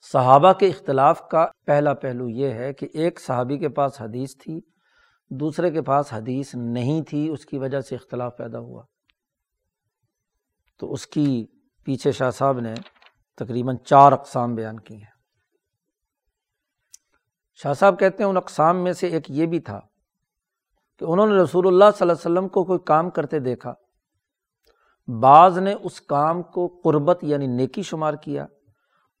[0.00, 4.60] صحابہ کے اختلاف کا پہلا پہلو یہ ہے کہ ایک صحابی کے پاس حدیث تھی،
[5.30, 8.82] دوسرے کے پاس حدیث نہیں تھی، اس کی وجہ سے اختلاف پیدا ہوا۔
[10.78, 11.46] تو اس کی
[11.84, 12.74] پیچھے شاہ صاحب نے
[13.36, 15.18] تقریباً چار اقسام بیان کی ہیں۔
[17.62, 19.80] شاہ صاحب کہتے ہیں ان اقسام میں سے ایک یہ بھی تھا
[20.98, 23.74] کہ انہوں نے رسول اللہ صلی اللہ علیہ وسلم کو کوئی کام کرتے دیکھا۔
[25.20, 28.46] بعض نے اس کام کو قربت یعنی نیکی شمار کیا۔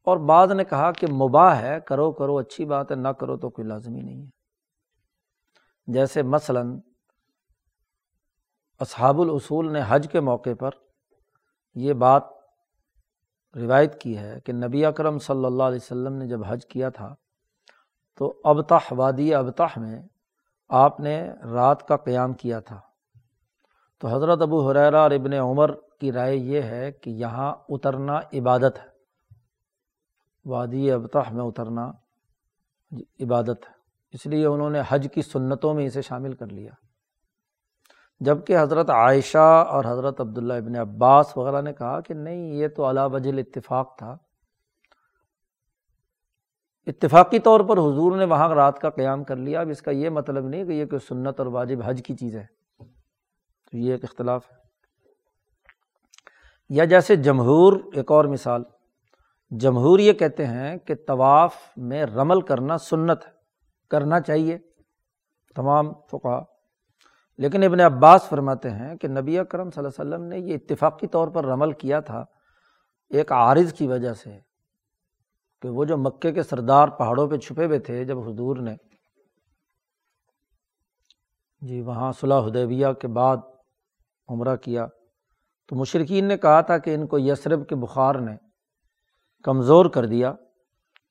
[0.04, 3.50] اور بعض نے کہا کہ مباح ہے، کرو کرو، اچھی بات ہے، نہ کرو تو
[3.50, 4.30] کوئی لازمی نہیں ہے۔
[5.86, 6.80] جیسے مثلاً
[8.80, 10.70] اصحاب الاصول نے حج کے موقع پر
[11.74, 12.22] یہ بات
[13.56, 17.14] روایت کی ہے کہ نبی اکرم صلی اللہ علیہ وسلم نے جب حج کیا تھا
[18.18, 20.02] تو ابتح وادی ابتح میں
[20.68, 22.80] آپ نے رات کا قیام کیا تھا۔
[23.98, 25.70] تو حضرت ابو حریرہ اور ابن عمر
[26.00, 28.87] کی رائے یہ ہے کہ یہاں اترنا عبادت ہے۔
[30.48, 31.90] وادی ابتح میں اترنا
[33.20, 33.72] عبادت ہے۔
[34.12, 36.70] اس لیے انہوں نے حج کی سنتوں میں اسے شامل کر لیا۔
[38.20, 42.90] جبکہ حضرت عائشہ اور حضرت عبداللہ ابن عباس وغیرہ نے کہا کہ نہیں، یہ تو
[42.90, 44.16] علا وجل اتفاق تھا۔
[46.86, 50.10] اتفاقی طور پر حضور نے وہاں رات کا قیام کر لیا۔ اب اس کا یہ
[50.10, 52.46] مطلب نہیں کہ یہ کوئی سنت اور واجب حج کی چیز ہے۔
[53.70, 54.56] تو یہ ایک اختلاف ہے۔
[56.68, 58.62] یا جیسے جمہور، ایک اور مثال۔
[59.52, 63.32] جمہور یہ کہتے ہیں کہ طواف میں رمل کرنا سنت ہے،
[63.90, 64.58] کرنا چاہیے،
[65.56, 66.42] تمام فقہ
[67.38, 71.06] لیکن ابن عباس فرماتے ہیں کہ نبی اکرم صلی اللہ علیہ وسلم نے یہ اتفاقی
[71.06, 72.24] طور پر رمل کیا تھا
[73.10, 74.38] ایک عارض کی وجہ سے
[75.62, 78.74] کہ وہ جو مکے کے سردار پہاڑوں پہ چھپے ہوئے تھے جب حضور نے
[81.62, 83.36] جی وہاں صلاح حدیبیہ کے بعد
[84.28, 84.86] عمرہ کیا،
[85.66, 88.36] تو مشرقین نے کہا تھا کہ ان کو یسرب کے بخار نے
[89.42, 90.34] کمزور کر دیا۔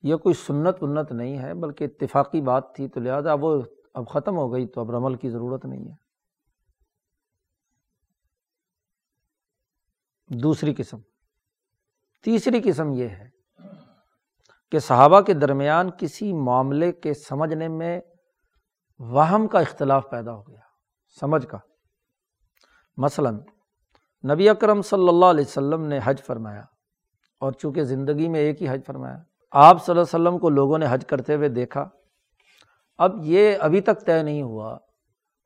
[0.03, 3.61] یہ کوئی سنت ونت نہیں ہے، بلکہ اتفاقی بات تھی۔ تو لہٰذا وہ
[3.93, 6.07] اب ختم ہو گئی، تو اب رمل کی ضرورت نہیں ہے۔
[10.27, 10.97] دوسری قسم۔
[12.23, 13.29] تیسری قسم یہ ہے
[14.71, 18.01] کہ صحابہ کے درمیان کسی معاملے کے سمجھنے میں
[18.99, 20.59] وہم کا اختلاف پیدا ہو گیا۔
[21.19, 21.57] سمجھ کا۔
[22.97, 23.39] مثلاً
[24.33, 26.63] نبی اکرم صلی اللہ علیہ وسلم نے حج فرمایا
[27.39, 29.17] اور چونکہ زندگی میں ایک ہی حج فرمایا۔
[29.51, 31.89] آپ صلی اللہ علیہ وسلم کو لوگوں نے حج کرتے ہوئے دیکھا۔
[32.97, 34.77] اب یہ ابھی تک طے نہیں ہوا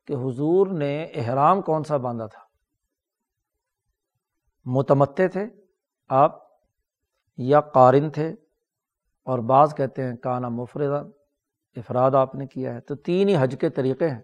[0.07, 2.41] کہ حضور نے احرام کون سا باندھا تھا۔
[4.65, 5.45] متمتے تھے
[6.09, 6.39] آپ
[7.37, 8.35] یا قارن تھے
[9.23, 11.11] اور بعض کہتے ہیں کانا مفرد
[11.75, 14.21] افراد آپ نے کیا ہے۔ تو تین ہی حج کے طریقے ہیں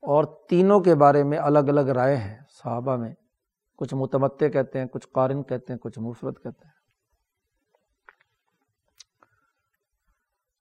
[0.00, 3.14] اور تینوں کے بارے میں الگ الگ رائے ہیں صحابہ میں۔
[3.78, 6.72] کچھ متمتے کہتے ہیں، کچھ قارن کہتے ہیں، کچھ مفرت کہتے ہیں۔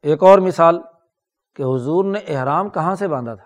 [0.03, 0.79] ایک اور مثال
[1.55, 3.45] کہ حضور نے احرام کہاں سے باندھا تھا؟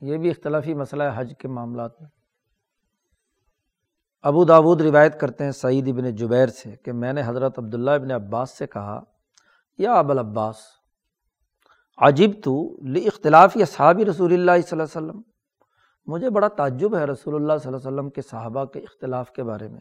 [0.00, 2.10] یہ بھی اختلافی مسئلہ ہے حج کے معاملات میں۔
[4.22, 8.10] ابو داود روایت کرتے ہیں سعید ابن جبیر سے کہ میں نے حضرت عبداللہ ابن
[8.10, 9.00] عباس سے کہا،
[9.78, 10.56] یا ابل عباس
[11.98, 15.29] عجیب تو لی اختلاف یا صحابی رسول اللہ صلی اللہ علیہ وسلم
[16.10, 19.42] مجھے بڑا تعجب ہے رسول اللہ صلی اللہ علیہ وسلم کے صحابہ کے اختلاف کے
[19.42, 19.80] بارے میں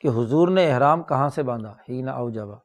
[0.00, 2.56] کہ حضور نے احرام کہاں سے باندھا؟ ہی نہ او جبا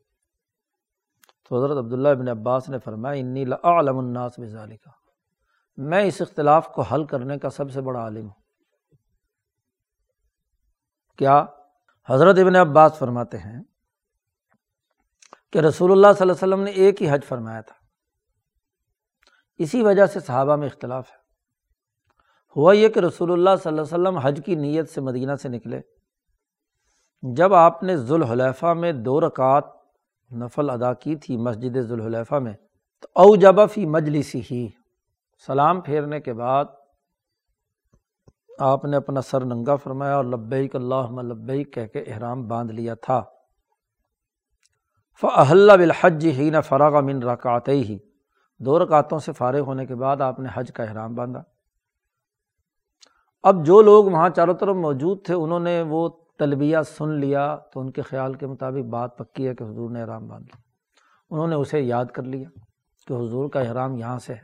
[1.50, 4.90] تو حضرت عبداللہ ابن عباس نے فرمایا، انی لعلم الناس بذالکہ
[5.78, 8.42] میں اس اختلاف کو حل کرنے کا سب سے بڑا عالم ہوں۔
[11.18, 11.46] کیا
[12.10, 13.62] حضرت ابن عباس فرماتے ہیں
[15.54, 17.76] کہ رسول اللہ صلی اللہ علیہ وسلم نے ایک ہی حج فرمایا تھا؟
[19.58, 21.23] اسی وجہ سے صحابہ میں اختلاف ہے۔
[22.56, 25.50] ہوا یہ کہ رسول اللہ صلی اللہ علیہ وسلم حج کی نیت سے مدینہ سے
[25.50, 25.82] نکلے۔
[27.24, 29.66] جب آپ نے ذوالحلیفہ میں دو رکعت
[30.32, 32.54] نفل ادا کی تھی مسجد ذوالحلیفہ میں،
[33.02, 34.68] تو او جبا فی مجلسی ہی
[35.48, 36.66] سلام پھیرنے کے بعد
[38.60, 42.94] آپ نے اپنا سر ننگا فرمایا اور لبیک اللہ لبیک کہہ کے احرام باندھ لیا
[42.94, 43.22] تھا۔
[45.22, 47.98] فہل بالحج ہی نہ فراغ من رکعت ہی
[48.60, 51.42] دو رکعتوں سے فارغ ہونے کے بعد آپ نے حج کا احرام باندھا۔
[53.44, 57.80] اب جو لوگ وہاں چاروں طرف موجود تھے، انہوں نے وہ تلبیہ سن لیا تو
[57.80, 60.62] ان کے خیال کے مطابق بات پکی ہے کہ حضور نے احرام باندھ لیا۔
[61.30, 62.50] انہوں نے اسے یاد کر لیا
[63.08, 64.42] کہ حضور کا احرام یہاں سے ہے۔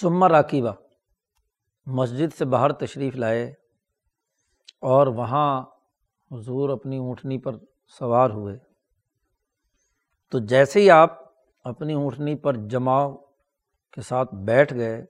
[0.00, 0.72] سما راکیبہ،
[1.86, 3.52] مسجد سے باہر تشریف لائے
[4.80, 5.62] اور وہاں
[6.30, 7.56] حضور اپنی اونٹنی پر
[7.98, 8.58] سوار ہوئے۔
[10.30, 11.18] تو جیسے ہی آپ
[11.64, 13.16] اپنی اونٹنی پر جماؤ
[13.92, 15.06] کے ساتھ بیٹھ گئے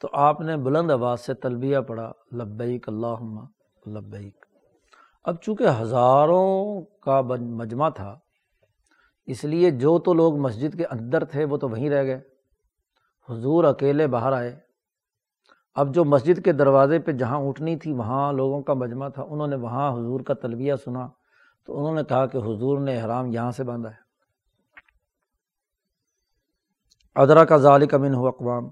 [0.00, 3.44] تو آپ نے بلند آواز سے تلبیہ پڑھا، لبیک اللہ
[3.86, 4.46] لبیک۔
[5.24, 8.18] اب چونکہ ہزاروں کا مجمع تھا،
[9.26, 12.20] اس لیے جو تو لوگ مسجد کے اندر تھے، وہ تو وہیں رہ گئے۔
[13.30, 14.58] حضور اکیلے باہر آئے۔
[15.74, 19.46] اب جو مسجد کے دروازے پہ جہاں اونٹنی تھی، وہاں لوگوں کا مجمع تھا۔ انہوں
[19.46, 21.08] نے وہاں حضور کا تلبیہ سنا۔
[21.66, 24.08] تو انہوں نے کہا کہ حضور نے احرام یہاں سے باندھا ہے۔
[27.14, 28.68] ادرا کا ظالق امن ہو اقوام۔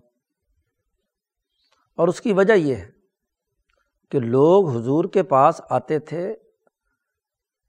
[1.96, 2.90] اور اس کی وجہ یہ ہے
[4.10, 6.34] کہ لوگ حضور کے پاس آتے تھے،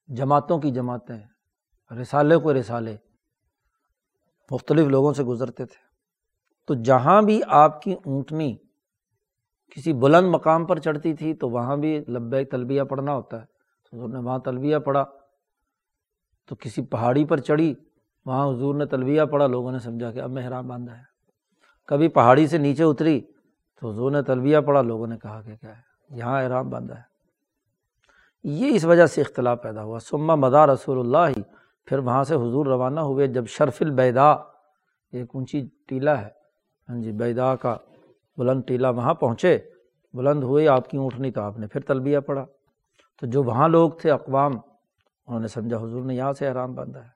[0.08, 1.20] جماعتوں کی جماعتیں،
[2.02, 2.96] رسالے کو رسالے،
[4.52, 5.88] مختلف لوگوں سے گزرتے تھے۔
[6.68, 8.58] تو جہاں بھی آپ کی اونٹنی
[9.76, 13.46] کسی بلند مقام پر چڑھتی تھی، تو وہاں بھی لب تلبیہ پڑھنا ہوتا ہے۔
[13.94, 15.06] حضور نے وہاں تلبیہ پڑھا۔
[16.46, 17.74] تو کسی پہاڑی پر چڑھی،
[18.26, 21.04] وہاں حضور نے تلبیہ پڑھا، لوگوں نے سمجھا کہ اب میں حرام باندھا ہے۔
[21.86, 23.22] کبھی پہاڑی سے نیچے اتری
[23.80, 27.02] تو حضور نے تلبیہ پڑھا، لوگوں نے کہا کہ کیا ہے؟ یہاں احرام باندھا ہے۔
[28.44, 31.42] یہ اس وجہ سے اختلاف پیدا ہوا۔ سما مدا رسول اللہ ہی
[31.86, 34.32] پھر وہاں سے حضور روانہ ہوئے۔ جب شرف البیدا
[35.12, 36.30] ایک اونچی ٹیلا ہے۔
[36.90, 37.76] ہاں جی بیدا کا
[38.38, 39.60] بلند ٹیلا وہاں پہنچے،
[40.14, 42.46] بلند ہوئے، آپ کی اونٹنی تو آپ نے پھر تلبیہ پڑھا۔
[43.20, 44.52] تو جو وہاں لوگ تھے، اقوام،
[45.28, 47.10] انہوں نے سمجھا حضور نے یہاں سے احرام باندھا ہے۔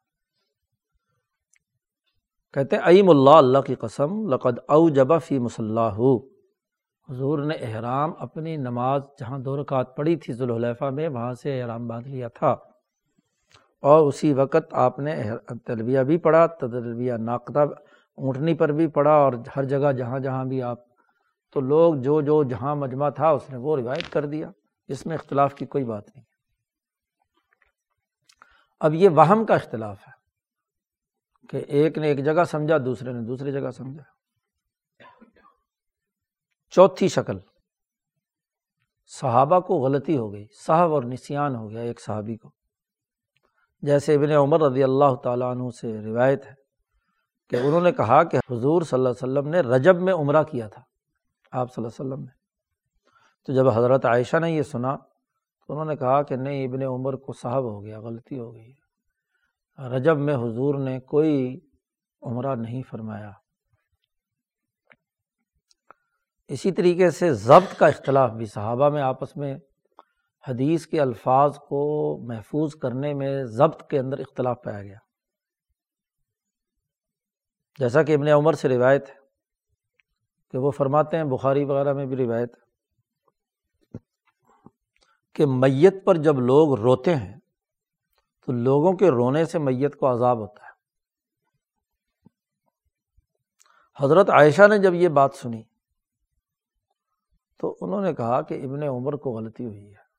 [2.54, 6.00] کہتے ہیں عیم اللہ اللہ کی قسم، لقد او جبا فی مسلح
[7.10, 11.88] حضور نے احرام اپنی نماز جہاں دو رکعت پڑھی تھی ذوالحلیفہ میں، وہاں سے احرام
[11.88, 12.56] باندھ لیا تھا۔
[13.82, 15.24] اور اسی وقت آپ نے
[15.66, 17.60] تلبیہ بھی پڑھا تلبیہ ناقدہ
[18.18, 20.78] اونٹنی پر بھی پڑھا اور ہر جگہ جہاں جہاں بھی آپ،
[21.52, 24.50] تو لوگ جو جو جہاں مجمع تھا اس نے وہ روایت کر دیا
[24.88, 26.26] اس میں اختلاف کی کوئی بات نہیں۔
[28.80, 30.12] اب یہ وہم کا اختلاف ہے
[31.50, 34.21] کہ ایک نے ایک جگہ سمجھا، دوسرے نے دوسری جگہ سمجھا۔
[36.72, 37.38] چوتھی شکل۔
[39.06, 42.52] صحابہ کو غلطی ہو گئی صاحب اور نسیان ہو گیا ایک صحابی کو۔
[43.82, 46.54] جیسے ابن عمر رضی اللہ تعالیٰ عنہ سے روایت ہے
[47.50, 50.68] کہ انہوں نے کہا کہ حضور صلی اللہ علیہ وسلم نے رجب میں عمرہ کیا
[50.68, 50.82] تھا،
[51.52, 52.32] آپ صلی اللہ علیہ وسلم نے۔
[53.46, 54.96] تو جب حضرت عائشہ نے یہ سنا،
[55.68, 58.74] تو انہوں نے کہا کہ نہیں، ابن عمر کو صاحب ہو گیا، غلطی ہو گئی۔
[59.80, 61.60] رجب میں حضور نے کوئی
[62.22, 63.32] عمرہ نہیں فرمایا۔
[66.52, 69.58] اسی طریقے سے ضبط کا اختلاف بھی صحابہ میں آپس میں
[70.48, 71.82] حدیث کے الفاظ کو
[72.28, 74.98] محفوظ کرنے میں ضبط کے اندر اختلاف پایا گیا۔
[77.80, 79.16] جیسا کہ ابن عمر سے روایت ہے
[80.52, 82.54] کہ وہ فرماتے ہیں، بخاری وغیرہ میں بھی روایت
[85.34, 87.40] کہ میت پر جب لوگ روتے ہیں
[88.46, 90.72] تو لوگوں کے رونے سے میت کو عذاب ہوتا ہے۔
[94.06, 95.64] حضرت عائشہ نے جب یہ بات سنی
[97.62, 100.12] تو انہوں نے کہا کہ ابن عمر کو غلطی ہوئی ہے۔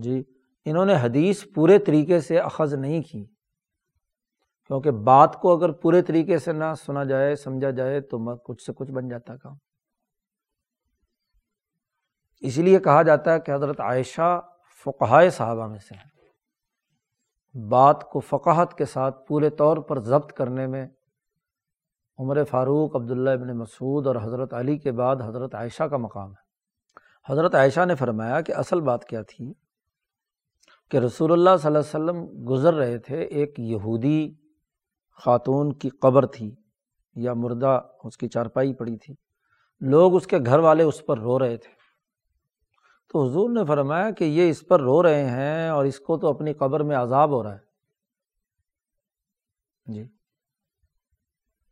[0.00, 0.22] جی
[0.64, 3.24] انہوں نے حدیث پورے طریقے سے اخذ نہیں کی۔
[4.66, 8.72] کیونکہ بات کو اگر پورے طریقے سے نہ سنا جائے، سمجھا جائے تو کچھ سے
[8.76, 9.54] کچھ بن جاتا کام۔
[12.40, 14.40] اس لیے کہا جاتا ہے کہ حضرت عائشہ
[14.84, 16.12] فقہائے صحابہ میں سے ہیں۔
[17.68, 20.86] بات کو فقاہت کے ساتھ پورے طور پر ضبط کرنے میں
[22.18, 26.52] عمر فاروق، عبداللہ ابن مسعود اور حضرت علی کے بعد حضرت عائشہ کا مقام ہے۔
[27.32, 29.52] حضرت عائشہ نے فرمایا کہ اصل بات کیا تھی؟
[30.90, 34.34] کہ رسول اللہ صلی اللہ علیہ وسلم گزر رہے تھے، ایک یہودی
[35.24, 36.54] خاتون کی قبر تھی
[37.14, 39.14] یا مردہ اس کی چارپائی پڑی تھی۔
[39.80, 41.82] لوگ اس کے گھر والے اس پر رو رہے تھے۔
[43.12, 46.28] تو حضور نے فرمایا کہ یہ اس پر رو رہے ہیں اور اس کو تو
[46.28, 47.72] اپنی قبر میں عذاب ہو رہا ہے۔
[49.92, 50.21] جی۔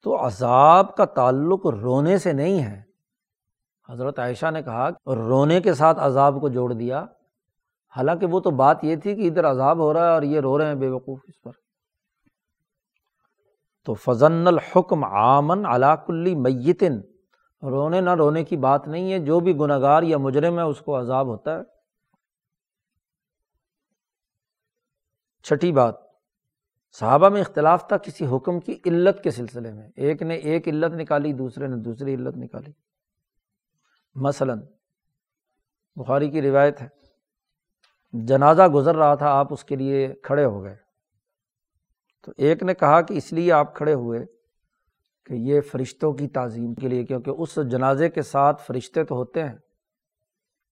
[0.02, 2.82] تو عذاب کا تعلق رونے سے نہیں ہے۔
[3.88, 7.06] حضرت عائشہ نے کہا رونے کے ساتھ عذاب کو جوڑ دیا۔
[7.96, 10.58] حالانکہ وہ تو بات یہ تھی کہ ادھر عذاب ہو رہا ہے اور یہ رو
[10.58, 11.52] رہے ہیں بے وقوف اس پر۔
[13.84, 17.00] تو فضن الحکم آمن علاق میتن
[17.62, 20.80] رونے نہ رونے کی بات نہیں ہے، جو بھی گناہ گار یا مجرم ہے، اس
[20.80, 21.62] کو عذاب ہوتا ہے۔
[25.42, 26.09] چھٹی بات۔
[26.92, 30.94] صحابہ میں اختلاف تھا کسی حکم کی علت کے سلسلے میں۔ ایک نے ایک علت
[30.94, 32.72] نکالی، دوسرے نے دوسری علت نکالی۔
[34.14, 34.60] مثلاً،
[35.96, 36.88] بخاری کی روایت ہے،
[38.12, 40.76] جنازہ گزر رہا تھا، آپ اس کے لیے کھڑے ہو گئے۔
[42.22, 44.26] تو ایک نے کہا کہ اس لیے آپ کھڑے ہوئے
[45.24, 49.42] کہ یہ فرشتوں کی تعظیم کے لیے، کیونکہ اس جنازے کے ساتھ فرشتے تو ہوتے
[49.42, 49.56] ہیں۔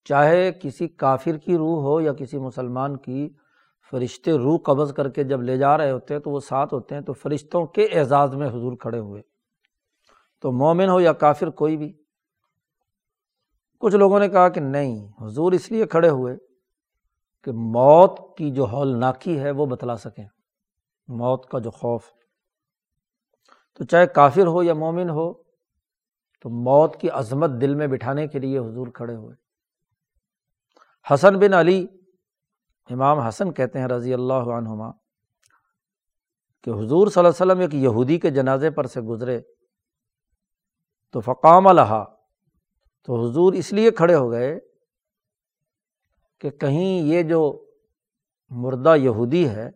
[0.04, 3.28] چاہے کسی کافر کی روح ہو یا کسی مسلمان کی
[3.90, 6.94] فرشتے روح قبض کر کے جب لے جا رہے ہوتے ہیں تو وہ ساتھ ہوتے
[6.94, 9.22] ہیں تو فرشتوں کے اعزاز میں حضور کھڑے ہوئے۔
[10.40, 11.92] تو مومن ہو یا کافر کوئی بھی،
[13.78, 16.36] کچھ لوگوں نے کہا کہ نہیں، حضور اس لیے کھڑے ہوئے
[17.44, 20.28] کہ موت کی جو ہولناکی ہے وہ بتلا سکیں۔
[21.08, 22.04] موت کا جو خوف۔
[23.74, 25.32] تو چاہے کافر ہو یا مومن ہو،
[26.42, 29.34] تو موت کی عظمت دل میں بٹھانے کے لیے حضور کھڑے ہوئے۔
[31.14, 31.86] حسن بن علی
[32.90, 34.90] امام حسن کہتے ہیں رضی اللہ عنہما
[36.62, 39.40] کہ حضور صلی اللہ علیہ وسلم ایک یہودی کے جنازے پر سے گزرے
[41.12, 42.04] تو فقام الحا
[43.04, 44.58] تو حضور اس لیے کھڑے ہو گئے
[46.40, 47.66] کہ کہیں یہ جو
[48.50, 49.70] مردہ یہودی ہے،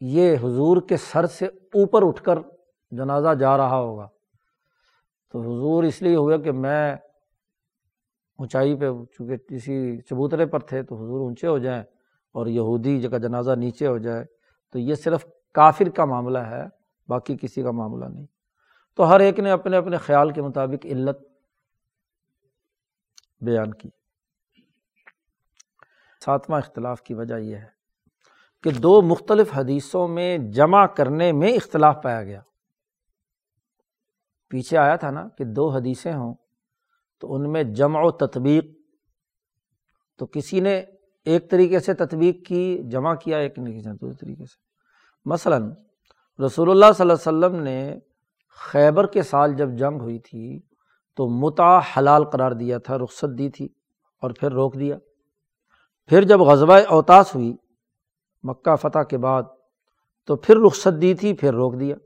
[0.00, 2.38] یہ حضور کے سر سے اوپر اٹھ کر
[2.90, 4.06] جنازہ جا رہا ہوگا۔
[5.30, 6.96] تو حضور اس لیے ہوا کہ میں
[8.40, 11.82] اونچائی پہ، چونکہ کسی چبوترے پر تھے تو حضور اونچے ہو جائیں
[12.32, 14.24] اور یہودی جگہ جنازہ نیچے ہو جائے،
[14.70, 15.24] تو یہ صرف
[15.54, 16.62] کافر کا معاملہ ہے،
[17.08, 18.26] باقی کسی کا معاملہ نہیں۔
[18.96, 21.18] تو ہر ایک نے اپنے اپنے خیال کے مطابق علت
[23.40, 23.90] بیان کی۔
[26.24, 27.66] ساتواں اختلاف کی وجہ یہ ہے
[28.62, 32.40] کہ دو مختلف حدیثوں میں جمع کرنے میں اختلاف پایا گیا۔
[34.48, 36.34] پیچھے آیا تھا نا کہ دو حدیثیں ہوں۔
[37.20, 38.64] تو ان میں جمع و تطبیق،
[40.18, 40.84] تو کسی نے
[41.24, 44.56] ایک طریقے سے تطبیق کی، جمع کیا ایک نے کسی نے دوسرے طریقے سے۔
[45.24, 45.72] مثلاً
[46.46, 47.98] رسول اللہ صلی اللہ علیہ وسلم نے
[48.48, 50.60] خیبر کے سال جب جنگ ہوئی تھی،
[51.16, 53.68] تو متا حلال قرار دیا تھا، رخصت دی تھی
[54.20, 54.96] اور پھر روک دیا۔
[56.06, 57.56] پھر جب غزبۂ اوتاس ہوئی،
[58.42, 59.42] مکہ فتح کے بعد،
[60.26, 61.96] تو پھر رخصت دی تھی، پھر روک دیا۔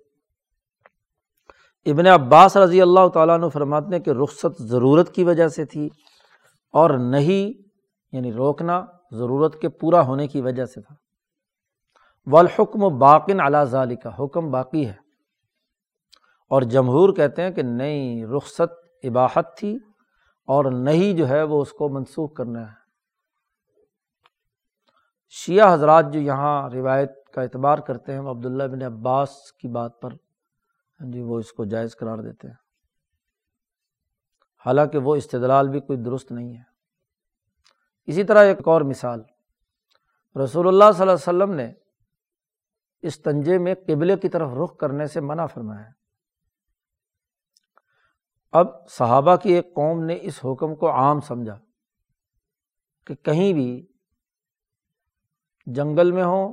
[1.86, 5.88] ابن عباس رضی اللہ تعالیٰ عنہ فرماتے ہیں کہ رخصت ضرورت کی وجہ سے تھی
[6.72, 7.68] اور نہیں
[8.12, 10.94] یعنی روکنا ضرورت کے پورا ہونے کی وجہ سے تھا۔
[12.26, 15.04] والحکم باقن اعلیٰ ظالی کا حکم باقی ہے۔
[16.50, 18.72] اور جمہور کہتے ہیں کہ نئی رخصت
[19.02, 19.78] اباحت تھی
[20.46, 22.84] اور نہیں جو ہے وہ اس کو منسوخ کرنا ہے۔
[25.30, 30.00] شیعہ حضرات جو یہاں روایت کا اعتبار کرتے ہیں، وہ عبداللہ بن عباس کی بات
[30.00, 30.10] پر
[30.98, 32.54] جی وہ اس کو جائز قرار دیتے ہیں۔
[34.66, 36.62] حالانکہ وہ استدلال بھی کوئی درست نہیں ہے۔
[38.06, 39.22] اسی طرح ایک اور مثال،
[40.44, 41.72] رسول اللہ صلی اللہ علیہ وسلم نے
[43.02, 45.90] اس تنجے میں قبلے کی طرف رخ کرنے سے منع فرمایا۔
[48.52, 51.58] اب صحابہ کی ایک قوم نے اس حکم کو عام سمجھا
[53.06, 53.86] کہ کہیں بھی
[55.66, 56.52] جنگل میں ہوں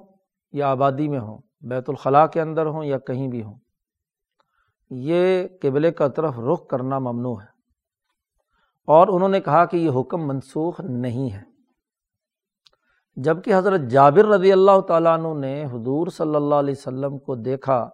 [0.51, 3.59] یا آبادی میں ہوں، بیت الخلاء کے اندر ہوں یا کہیں بھی ہوں۔
[4.91, 7.47] یہ قبلے کا طرف رخ کرنا ممنوع ہے۔
[8.87, 11.43] اور انہوں نے کہا کہ یہ حکم منسوخ نہیں ہے۔
[13.15, 17.89] جبکہ حضرت جابر رضی اللہ تعالیٰ عنہ نے حضور صلی اللہ علیہ وسلم کو دیکھا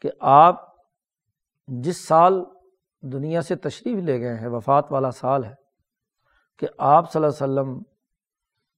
[0.00, 0.64] کہ آپ
[1.66, 2.44] جس سال
[3.02, 5.54] دنیا سے تشریف لے گئے ہیں، وفات والا سال ہے،
[6.58, 7.82] کہ آپ صلی اللہ علیہ وسلم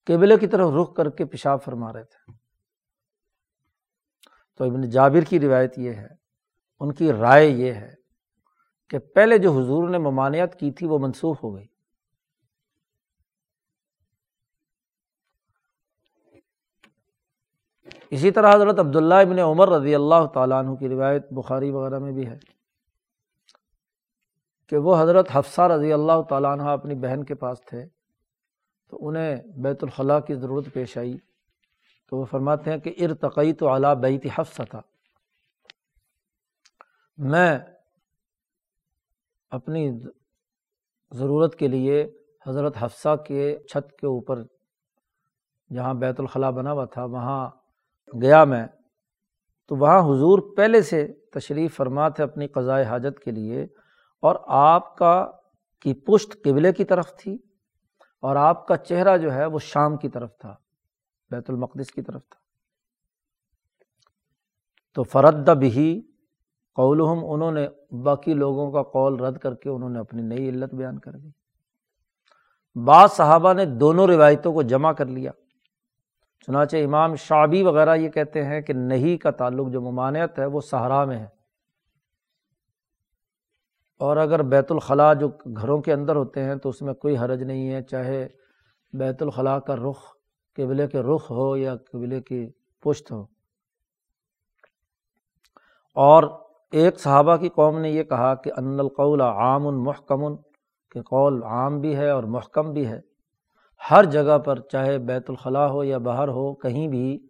[0.07, 2.33] قبلے کی طرف رخ کر کے پیشاب فرما رہے تھے۔
[4.57, 6.18] تو ابن جابر کی روایت یہ ہے
[6.81, 7.95] ان کی رائے یہ ہے
[8.89, 11.67] کہ پہلے جو حضور نے ممانعت کی تھی وہ منسوخ ہو گئی۔
[18.11, 22.13] اسی طرح حضرت عبداللہ ابن عمر رضی اللہ تعالیٰ عنہ کی روایت بخاری وغیرہ میں
[22.13, 22.39] بھی ہے
[24.69, 27.87] کہ وہ حضرت حفصہ رضی اللہ تعالیٰ عنہ اپنی بہن کے پاس تھے
[28.89, 31.17] تو انہیں بیت الخلاء کی ضرورت پیش آئی
[32.07, 34.81] تو وہ فرماتے ہیں کہ ارتقی تو اعلیٰ بیت حفصہ تھا۔
[37.19, 37.59] میں
[39.53, 39.91] اپنی
[41.13, 42.03] ضرورت کے لیے
[42.47, 44.43] حضرت حفصہ کے چھت کے اوپر
[45.71, 47.51] جہاں بیت الخلاء بنا ہوا تھا، وہاں
[48.23, 48.67] گیا میں۔
[49.67, 53.63] تو وہاں حضور پہلے سے تشریف فرما تھے اپنی قضائے حاجت کے لیے،
[54.23, 55.31] اور آپ کا
[55.81, 57.37] کی پشت قبلے کی طرف تھی،
[58.23, 60.55] اور آپ کا چہرہ جو ہے وہ شام کی طرف تھا،
[61.31, 62.41] بیت المقدس کی طرف تھا۔
[64.97, 66.08] تو فرد بھی
[66.79, 67.69] قولہم، انہوں نے
[68.03, 71.29] باقی لوگوں کا قول رد کر کے انہوں نے اپنی نئی علت بیان کر دی۔
[72.85, 75.31] بعض صحابہ نے دونوں روایتوں کو جمع کر لیا۔
[76.47, 80.61] چنانچہ امام شعبی وغیرہ یہ کہتے ہیں کہ نہیں کا تعلق جو ممانعت ہے وہ
[80.61, 81.27] صحرا میں ہے۔
[83.99, 87.43] اور اگر بیت الخلاء جو گھروں کے اندر ہوتے ہیں تو اس میں کوئی حرج
[87.43, 88.29] نہیں ہے، چاہے
[88.93, 89.99] بیت الخلاء کا رخ
[90.57, 92.51] قبلے کے رخ ہو یا قبلے کی
[92.81, 93.27] پشت ہو۔
[95.95, 100.37] اور ایک صحابہ کی قوم نے یہ کہا کہ ان القول عام محکم،
[100.91, 103.01] کہ قول عام بھی ہے اور محکم بھی ہے۔
[103.91, 107.29] ہر جگہ پر چاہے بیت الخلاء ہو یا باہر ہو، کہیں بھی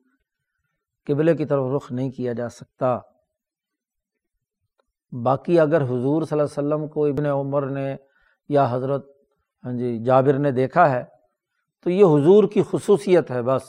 [1.06, 2.98] قبلے کی طرف رخ نہیں کیا جا سکتا۔
[5.12, 7.96] باقی اگر حضور صلی اللہ علیہ وسلم کو ابن عمر نے
[8.48, 9.06] یا حضرت
[9.64, 11.04] ہاں جی جابر نے دیکھا ہے،
[11.82, 13.62] تو یہ حضور کی خصوصیت ہے بس۔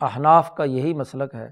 [0.00, 1.50] احناف کا یہی مسلک ہے۔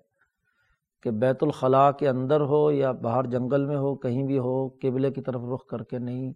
[1.04, 5.10] کہ بیت الخلاء کے اندر ہو یا باہر جنگل میں ہو، کہیں بھی ہو، قبلے
[5.10, 6.32] کی طرف رخ کر کے نہیں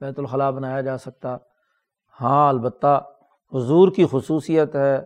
[0.00, 1.36] بیت الخلاء بنایا جا سکتا۔
[2.20, 3.10] ہاں البتہ
[3.54, 4.98] حضور کی خصوصیت ہے۔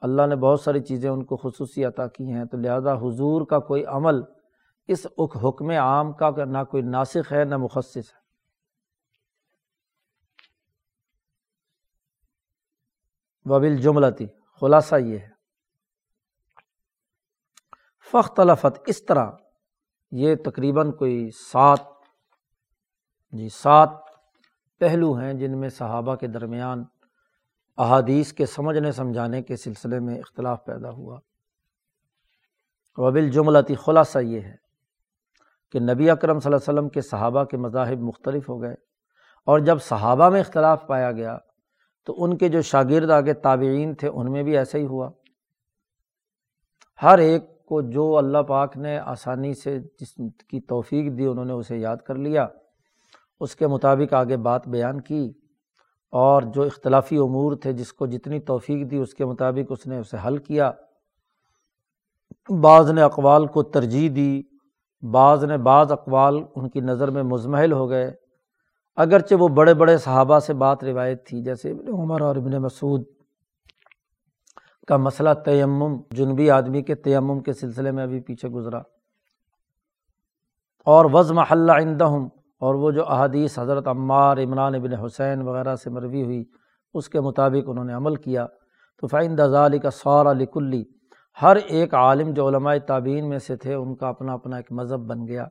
[0.00, 3.58] اللہ نے بہت ساری چیزیں ان کو خصوصی عطا کی ہیں۔ تو لہٰذا حضور کا
[3.58, 4.20] کوئی عمل
[4.88, 5.06] اس
[5.44, 8.24] حکم عام کا نہ کوئی ناسخ ہے، نہ مخصص ہے۔
[13.44, 14.26] وبل جملتی
[14.60, 15.33] خلاصہ یہ ہے۔
[18.14, 19.30] فخت الفت اس طرح۔
[20.12, 21.78] یہ تقریباً کوئی سات
[23.32, 23.90] جی سات
[24.78, 26.84] پہلو ہیں جن میں صحابہ کے درمیان
[27.76, 31.18] احادیث کے سمجھنے، سمجھانے کے سلسلے میں اختلاف پیدا ہوا۔
[32.96, 34.56] وبل جملتی خلاصہ یہ ہے
[35.72, 38.74] کہ نبی اکرم صلی اللہ علیہ وسلم کے صحابہ کے مذاہب مختلف ہو گئے
[39.44, 41.38] اور جب صحابہ میں اختلاف پایا گیا
[42.04, 45.10] تو ان کے جو شاگرد آگے تابعین تھے، ان میں بھی ایسا ہی ہوا۔
[47.02, 50.14] ہر ایک کو جو اللہ پاک نے آسانی سے جس
[50.48, 52.46] کی توفیق دی، انہوں نے اسے یاد کر لیا۔
[53.40, 55.32] اس کے مطابق آگے بات بیان کی
[56.10, 59.98] اور جو اختلافی امور تھے، جس کو جتنی توفیق دی، اس کے مطابق اس نے
[59.98, 60.72] اسے حل کیا۔
[62.60, 64.42] بعض نے اقوال کو ترجیح دی،
[65.02, 68.12] بعض نے بعض اقوال ان کی نظر میں مزمحل ہو گئے۔
[68.96, 73.04] اگرچہ وہ بڑے بڑے صحابہ سے بات روایت تھی، جیسے ابن عمر اور ابن مسعود
[74.86, 78.78] کا مسئلہ تیمم جنبی آدمی کے تیمم کے سلسلے میں ابھی پیچھے گزرا۔
[80.84, 82.28] اور وز محلہ عندہم،
[82.60, 86.44] اور وہ جو احادیث حضرت عمار، عمران ابن حسین وغیرہ سے مروی ہوئی،
[86.94, 88.46] اس کے مطابق انہوں نے عمل کیا۔
[89.00, 90.84] تو فائن دزالی کا سورہ لکلی
[91.42, 95.00] ہر ایک عالم جو علماء تعبین میں سے تھے، ان کا اپنا اپنا ایک مذہب
[95.00, 95.46] بن گیا۔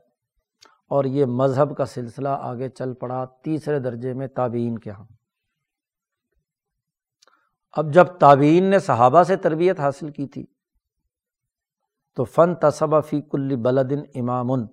[0.89, 5.05] اور یہ مذہب کا سلسلہ آگے چل پڑا تیسرے درجے میں تعبین کے یہاں
[7.75, 10.45] اب جب تعبین نے صحابہ سے تربیت حاصل کی تھی
[12.17, 14.65] تو فن تصبہ فی کل بلدن امام،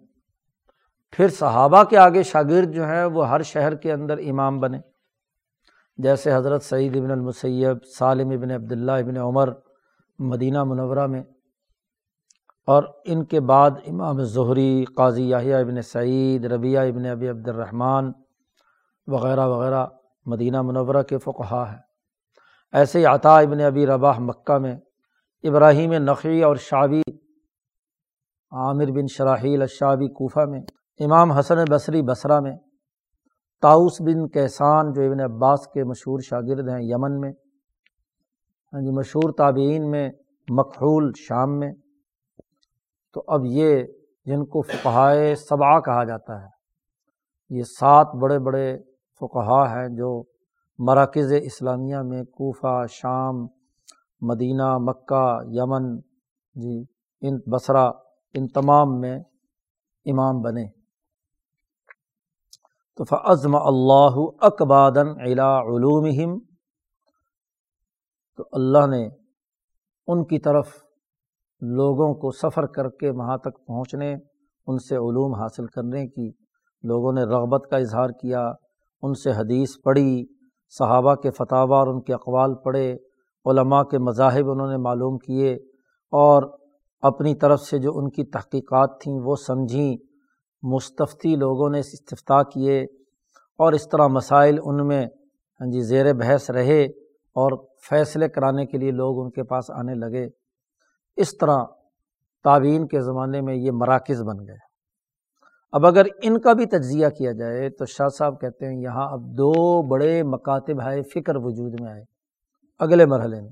[1.13, 4.79] پھر صحابہ کے آگے شاگرد جو ہیں وہ ہر شہر کے اندر امام بنے،
[5.99, 9.53] جیسے حضرت سعید ابن المسیب، سالم ابن عبداللہ ابن عمر
[10.19, 11.23] مدینہ منورہ میں،
[12.69, 18.11] اور ان کے بعد امام ظہری قاضی یاہیہ ابن سعید ربیہ ابن ابی عبد الرحمٰن
[19.09, 19.87] وغیرہ وغیرہ
[20.27, 21.79] مدینہ منورہ کے فقہا ہیں۔
[22.75, 24.77] ایسے ہی عطا ابن ابی رباح مکہ میں
[25.45, 27.01] ابراہیم نقی اور شابی
[28.53, 30.61] عامر بن شراحیل الشابی کوفہ میں،
[31.01, 32.57] امام حسن بصری بصرہ میں
[33.63, 37.31] تاؤس بن کیسان جو ابن عباس کے مشہور شاگرد ہیں یمن میں
[38.73, 40.09] ہاں جی مشہور تابعین میں
[40.49, 41.73] مقحول شام میں۔
[43.17, 43.83] تو اب یہ
[44.27, 46.49] جن کو فقہائے صبا کہا جاتا ہے،
[47.51, 48.67] یہ سات بڑے بڑے
[49.21, 50.11] فقہا ہیں جو
[50.83, 53.47] مراکز اسلامیہ میں کوفہ، شام،
[54.21, 55.99] مدینہ، مکہ، یمن
[56.55, 56.85] جی
[57.21, 57.89] ان بصرا
[58.35, 59.19] ان تمام میں
[60.05, 60.67] امام بنے۔
[62.97, 66.39] تو فعزم اللہ اکبادن علا علوم
[68.37, 69.09] تو اللہ نے
[70.07, 70.69] ان کی طرف
[71.61, 74.15] لوگوں کو سفر کر کے وہاں تک پہنچنے،
[74.67, 76.29] ان سے علوم حاصل کرنے کی،
[76.83, 78.49] لوگوں نے رغبت کا اظہار کیا،
[79.03, 80.40] ان سے حدیث پڑھی
[80.79, 82.97] صحابہ کے فتح اور ان کے اقوال پڑھے،
[83.45, 85.55] علماء کے مذاہب انہوں نے معلوم کیے
[86.13, 86.43] اور
[87.01, 89.97] اپنی طرف سے جو ان کی تحقیقات تھیں وہ سمجھیں۔
[90.63, 92.83] مستفتی لوگوں نے استفتا کیے
[93.59, 95.07] اور اس طرح مسائل ان میں
[95.61, 96.85] ہاں جی زیر بحث رہے
[97.35, 100.29] اور فیصلے کرانے کے لیے لوگ ان کے پاس آنے لگے۔
[101.17, 101.65] اس طرح
[102.45, 104.70] تعبین کے زمانے میں یہ مراکز بن گئے۔
[105.73, 109.21] اب اگر ان کا بھی تجزیہ کیا جائے تو شاہ صاحب کہتے ہیں یہاں اب
[109.21, 112.05] دو بڑے مکاتب آئے فکر وجود میں آئے
[112.79, 113.51] اگلے مرحلے میں۔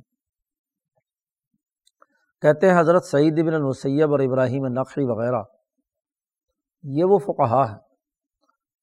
[2.40, 5.43] کہتے ہیں حضرت سعید بن المسیب اور ابراہیم نقشی وغیرہ۔
[6.82, 7.77] یہ وہ فقہا ہے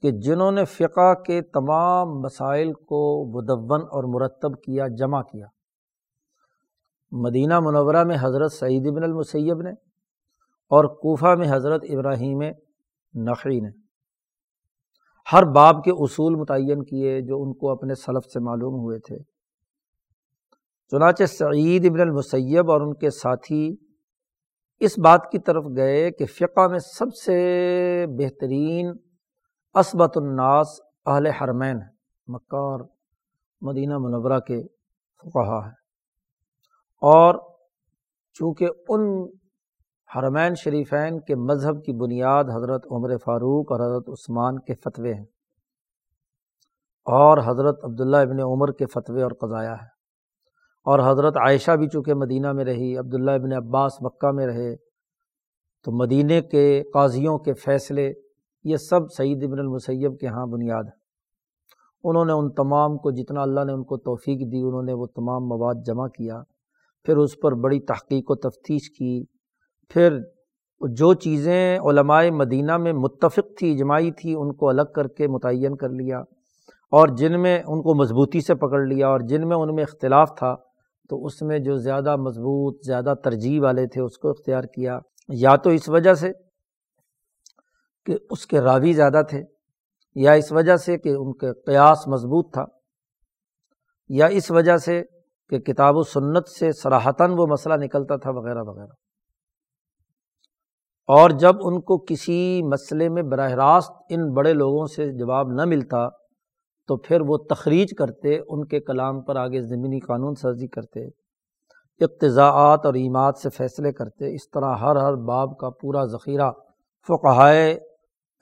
[0.01, 5.45] کہ جنہوں نے فقہ کے تمام مسائل کو مدون اور مرتب کیا، جمع کیا۔
[7.11, 9.71] مدینہ منورہ میں حضرت سعید بن المسیب نے
[10.69, 12.41] اور کوفہ میں حضرت ابراہیم
[13.15, 13.69] نقی نے
[15.33, 19.23] ہر باب کے اصول متعین کیے جو ان کو اپنے سلف سے معلوم ہوئے تھے۔
[20.91, 23.75] چنانچہ سعید ابن المسیب اور ان کے ساتھی
[24.79, 28.91] اس بات کی طرف گئے کہ فقہ میں سب سے بہترین
[29.73, 30.67] عصبت الناس
[31.05, 31.77] اہل حرمین
[32.27, 32.79] مکہ اور
[33.61, 34.63] مدینہ منورہ کے
[35.21, 35.73] فقہا ہیں۔
[37.01, 37.55] اور
[38.33, 39.27] چونکہ ان
[40.17, 45.25] حرمین شریفین کے مذہب کی بنیاد حضرت عمر فاروق اور حضرت عثمان کے فتوے ہیں۔
[47.05, 49.95] اور حضرت عبداللہ ابن عمر کے فتوے اور قضایا ہے
[50.85, 54.75] اور حضرت عائشہ بھی چونکہ مدینہ میں رہی، عبداللہ ابن عباس مکہ میں رہے،
[55.83, 58.13] تو مدینہ کے قاضیوں کے فیصلے،
[58.63, 61.05] یہ سب سعید ابن المسیب کے ہاں بنیاد ہے
[62.03, 65.05] انہوں نے ان تمام کو، جتنا اللہ نے ان کو توفیق دی، انہوں نے وہ
[65.05, 66.41] تمام مواد جمع کیا۔
[67.03, 69.34] پھر اس پر بڑی تحقیق و تفتیش کی۔
[69.89, 70.19] پھر
[70.89, 75.75] جو چیزیں علمائے مدینہ میں متفق تھی، اجماعی تھی، ان کو الگ کر کے متعین
[75.75, 76.19] کر لیا
[76.91, 80.37] اور جن میں ان کو مضبوطی سے پکڑ لیا اور جن میں ان میں اختلاف
[80.37, 80.55] تھا،
[81.09, 84.99] تو اس میں جو زیادہ مضبوط، زیادہ ترجیح والے تھے، اس کو اختیار کیا۔
[85.29, 86.31] یا تو اس وجہ سے
[88.05, 89.43] کہ اس کے راوی زیادہ تھے،
[90.15, 92.65] یا اس وجہ سے کہ ان کے قیاس مضبوط تھا،
[94.09, 95.03] یا اس وجہ سے
[95.49, 99.04] کہ کتاب و سنت سے سراہتاً وہ مسئلہ نکلتا تھا، وغیرہ وغیرہ۔
[101.07, 105.65] اور جب ان کو کسی مسئلے میں براہ راست ان بڑے لوگوں سے جواب نہ
[105.65, 106.09] ملتا،
[106.87, 111.05] تو پھر وہ تخریج کرتے، ان کے کلام پر آگے زمینی قانون سازی کرتے،
[111.99, 116.51] اقتضاعات اور ایمات سے فیصلے کرتے۔ اس طرح ہر ہر باب کا پورا ذخیرہ
[117.07, 117.79] فقہائے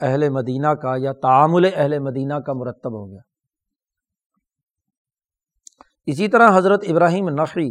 [0.01, 3.21] اہل مدینہ کا یا تعامل اہل مدینہ کا مرتب ہو گیا۔
[6.05, 7.69] اسی طرح حضرت ابراہیم نقی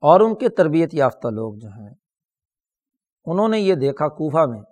[0.00, 1.94] اور ان کے تربیت یافتہ لوگ جو ہیں
[3.30, 4.62] انہوں نے یہ دیکھا کوفہ میں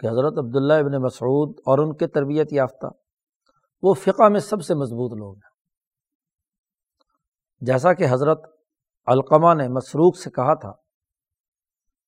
[0.00, 2.86] کہ حضرت عبداللہ ابن مسعود اور ان کے تربیت یافتہ
[3.82, 5.48] وہ فقہ میں سب سے مضبوط لوگ ہیں۔
[7.60, 8.40] جیسا کہ حضرت
[9.06, 10.72] علقمہ نے مسروق سے کہا تھا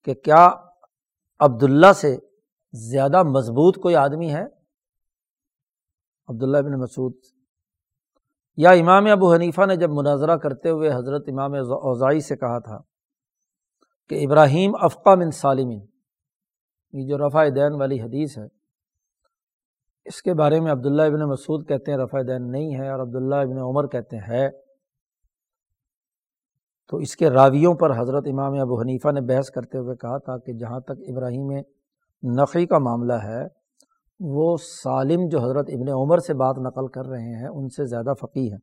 [0.04, 0.48] کہ کیا
[1.40, 2.16] عبداللہ سے
[2.72, 4.44] زیادہ مضبوط کوئی آدمی ہے؟
[6.28, 7.12] عبداللہ ابن مسعود۔
[8.56, 12.89] یا امام ابو حنیفہ نے جب مناظرہ کرتے ہوئے حضرت امام اوزائی سے کہا تھا
[14.10, 15.80] کہ ابراہیم افقا من سالمین۔
[16.92, 18.44] یہ جو رفع دین والی حدیث ہے،
[20.04, 23.34] اس کے بارے میں عبداللہ ابن مسعود کہتے ہیں رفع دین نہیں ہے اور عبداللہ
[23.34, 24.48] ابن عمر کہتے ہیں۔
[26.88, 30.38] تو اس کے راویوں پر حضرت امام ابو حنیفہ نے بحث کرتے ہوئے کہا تھا
[30.38, 31.50] کہ جہاں تک ابراہیم
[32.22, 33.42] نقی کا معاملہ ہے،
[34.20, 38.14] وہ سالم جو حضرت ابن عمر سے بات نقل کر رہے ہیں، ان سے زیادہ
[38.20, 38.56] فقی ہے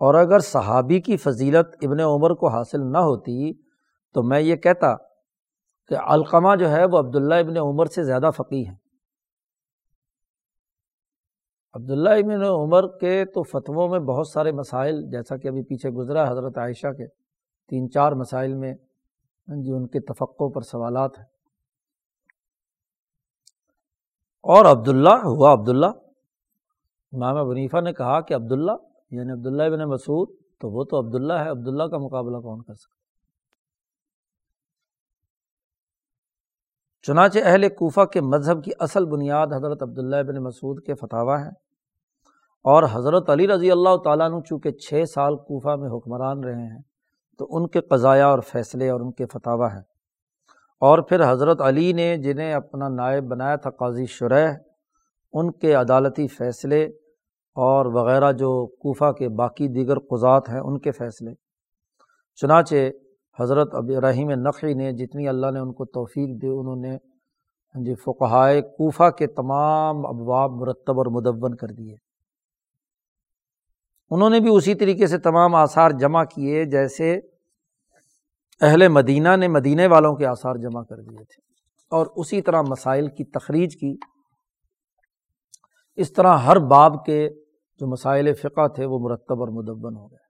[0.00, 3.71] اور اگر صحابی کی فضیلت ابن عمر کو حاصل نہ ہوتی
[4.12, 4.96] تو میں یہ کہتا
[5.88, 8.76] کہ علقمہ جو ہے وہ عبداللہ ابن عمر سے زیادہ فقی ہیں۔
[11.74, 16.30] عبداللہ ابن عمر کے تو فتووں میں بہت سارے مسائل، جیسا کہ ابھی پیچھے گزرا
[16.30, 17.06] حضرت عائشہ کے
[17.68, 18.74] تین چار مسائل میں
[19.48, 21.26] ہاں جی ان کے تفقوں پر سوالات ہیں۔
[24.42, 25.86] اور عبداللہ، ہوا عبداللہ،
[27.12, 28.72] امام ونیفا نے کہا کہ عبداللہ
[29.10, 30.28] یعنی عبداللہ ابن مسعود،
[30.60, 33.01] تو وہ تو عبداللہ ہے، عبداللہ کا مقابلہ کون کر سکتا
[37.02, 41.50] چنانچہ اہل کوفہ کے مذہب کی اصل بنیاد حضرت عبداللہ ابن مسعود کے فتح ہیں
[42.64, 46.80] اور حضرت علی رضی اللہ تعالیٰ عنہ چونکہ چھ سال کوفہ میں حکمران رہے ہیں
[47.38, 49.80] تو ان کے قضایا اور فیصلے اور ان کے فتح ہیں
[50.80, 54.54] اور پھر حضرت علی نے جنہیں اپنا نائب بنایا تھا قاضی شرح
[55.32, 56.84] ان کے عدالتی فیصلے
[57.56, 61.34] اور وغیرہ جو کوفہ کے باقی دیگر قضات ہیں ان کے فیصلے۔
[62.34, 62.74] چنانچہ
[63.40, 66.96] حضرت اب ابراہیم نقی نے جتنی اللہ نے ان کو توفیق دی، انہوں نے
[67.84, 71.94] جی فقہائے کوفہ کے تمام ابواب مرتب اور مدون کر دیے۔
[74.10, 77.20] انہوں نے بھی اسی طریقے سے تمام آثار جمع کیے جیسے
[78.60, 81.40] اہل مدینہ نے مدینہ والوں کے آثار جمع کر دیے تھے
[81.90, 83.96] اور اسی طرح مسائل کی تخریج کی۔
[85.94, 87.28] اس طرح ہر باب کے
[87.78, 90.21] جو مسائل فقہ تھے وہ مرتب اور مدون ہو گئے۔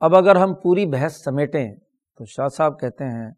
[0.00, 1.76] اب اگر ہم پوری بحث سمیٹیں
[2.18, 3.30] تو شاہ صاحب کہتے ہیں،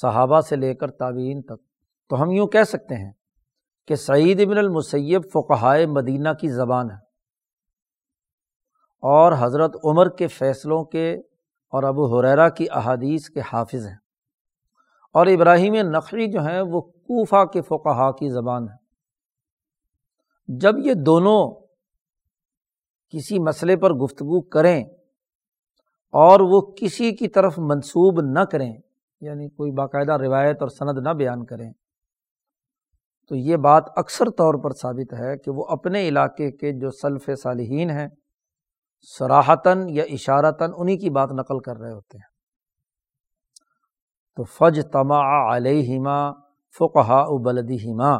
[0.00, 1.62] صحابہ سے لے کر تعوین تک۔
[2.08, 3.12] تو ہم یوں کہہ سکتے ہیں
[3.86, 6.96] کہ سعید ابن المسیب فقہائے مدینہ کی زبان ہے۔
[9.00, 11.14] اور حضرت عمر کے فیصلوں کے
[11.68, 13.96] اور ابو حریرا کی احادیث کے حافظ ہیں۔
[15.12, 18.84] اور ابراہیم نقوی جو ہیں وہ کوفہ کے فقہا کی زبان ہے
[20.48, 21.66] جب یہ دونوں
[23.08, 24.84] کسی مسئلے پر گفتگو کریں
[26.14, 28.72] اور وہ کسی کی طرف منسوب نہ کریں
[29.20, 31.72] یعنی کوئی باقاعدہ روایت اور سند نہ بیان کریں۔
[33.28, 37.30] تو یہ بات اکثر طور پر ثابت ہے کہ وہ اپنے علاقے کے جو سلف
[37.42, 38.08] صالحین ہیں
[39.00, 42.34] سراہتاً یا اشارتاً انہیں کی بات نقل کر رہے ہوتے ہیں۔
[44.36, 46.32] تو فج تما علیہما
[46.78, 48.16] فقہ بلدی ہما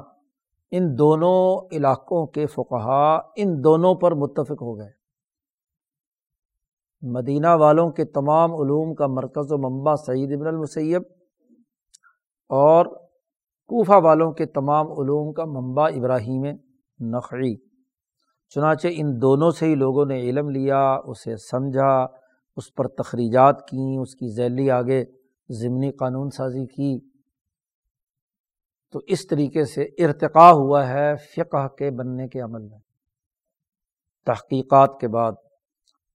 [0.70, 5.03] ان دونوں علاقوں کے فقہا ان دونوں پر متفق ہو گئے۔
[7.06, 11.02] مدینہ والوں کے تمام علوم کا مرکز و منبع سعید ابن المسیب
[12.48, 12.86] اور
[13.66, 16.44] کوفہ والوں کے تمام علوم کا منبع ابراہیم
[17.00, 17.56] نقعی
[18.48, 22.06] چنانچہ ان دونوں سے ہی لوگوں نے علم لیا، اسے سمجھا،
[22.56, 25.04] اس پر تخریجات کیں، اس کی ذیلی آگے
[25.48, 27.08] ضمنی قانون سازی کی۔
[28.92, 32.78] تو اس طریقے سے ارتقاء ہوا ہے فقہ کے بننے کے عمل میں۔
[34.26, 35.32] تحقیقات کے بعد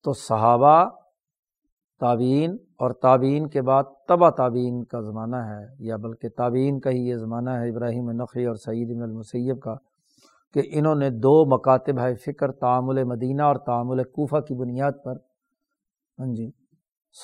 [0.06, 0.90] تو صحابہ
[2.02, 6.98] تعبین اور تعبین کے بعد تبا تعبین کا زمانہ ہے، یا بلکہ تعبین کا ہی
[6.98, 9.76] یہ زمانہ ہے ابراہیم نقی اور سعید المسیب کا،
[10.54, 15.16] کہ انہوں نے دو مکاتب ہے، فکر تعامل مدینہ اور تعامل کوفہ کی بنیاد پر۔
[16.18, 16.50] ہاں جی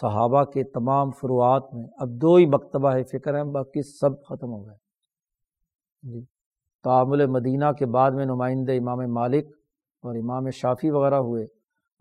[0.01, 4.51] صحابہ کے تمام فروعات میں اب دو ہی مکتبہ ہے، فکر ہیں، باقی سب ختم
[4.51, 6.25] ہو گئے۔ ہاں جی
[6.83, 9.47] تعامل مدینہ کے بعد میں نمائندے امام مالک
[10.03, 11.45] اور امام شافی وغیرہ ہوئے۔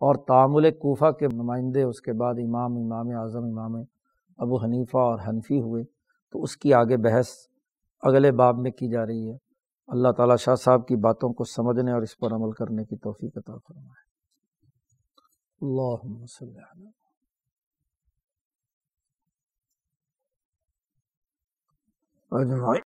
[0.05, 3.75] اور تعامل کوفہ کے نمائندے، اس کے بعد امام امام اعظم، امام
[4.37, 5.83] ابو حنیفہ اور حنفی ہوئے۔
[6.31, 7.27] تو اس کی آگے بحث
[8.01, 9.37] اگلے باب میں کی جا رہی ہے۔
[9.87, 13.37] اللہ تعالیٰ شاہ صاحب کی باتوں کو سمجھنے اور اس پر عمل کرنے کی توفیق
[13.37, 14.05] عطا فرمائے۔
[15.61, 16.55] اللہ
[22.31, 22.94] اجمائی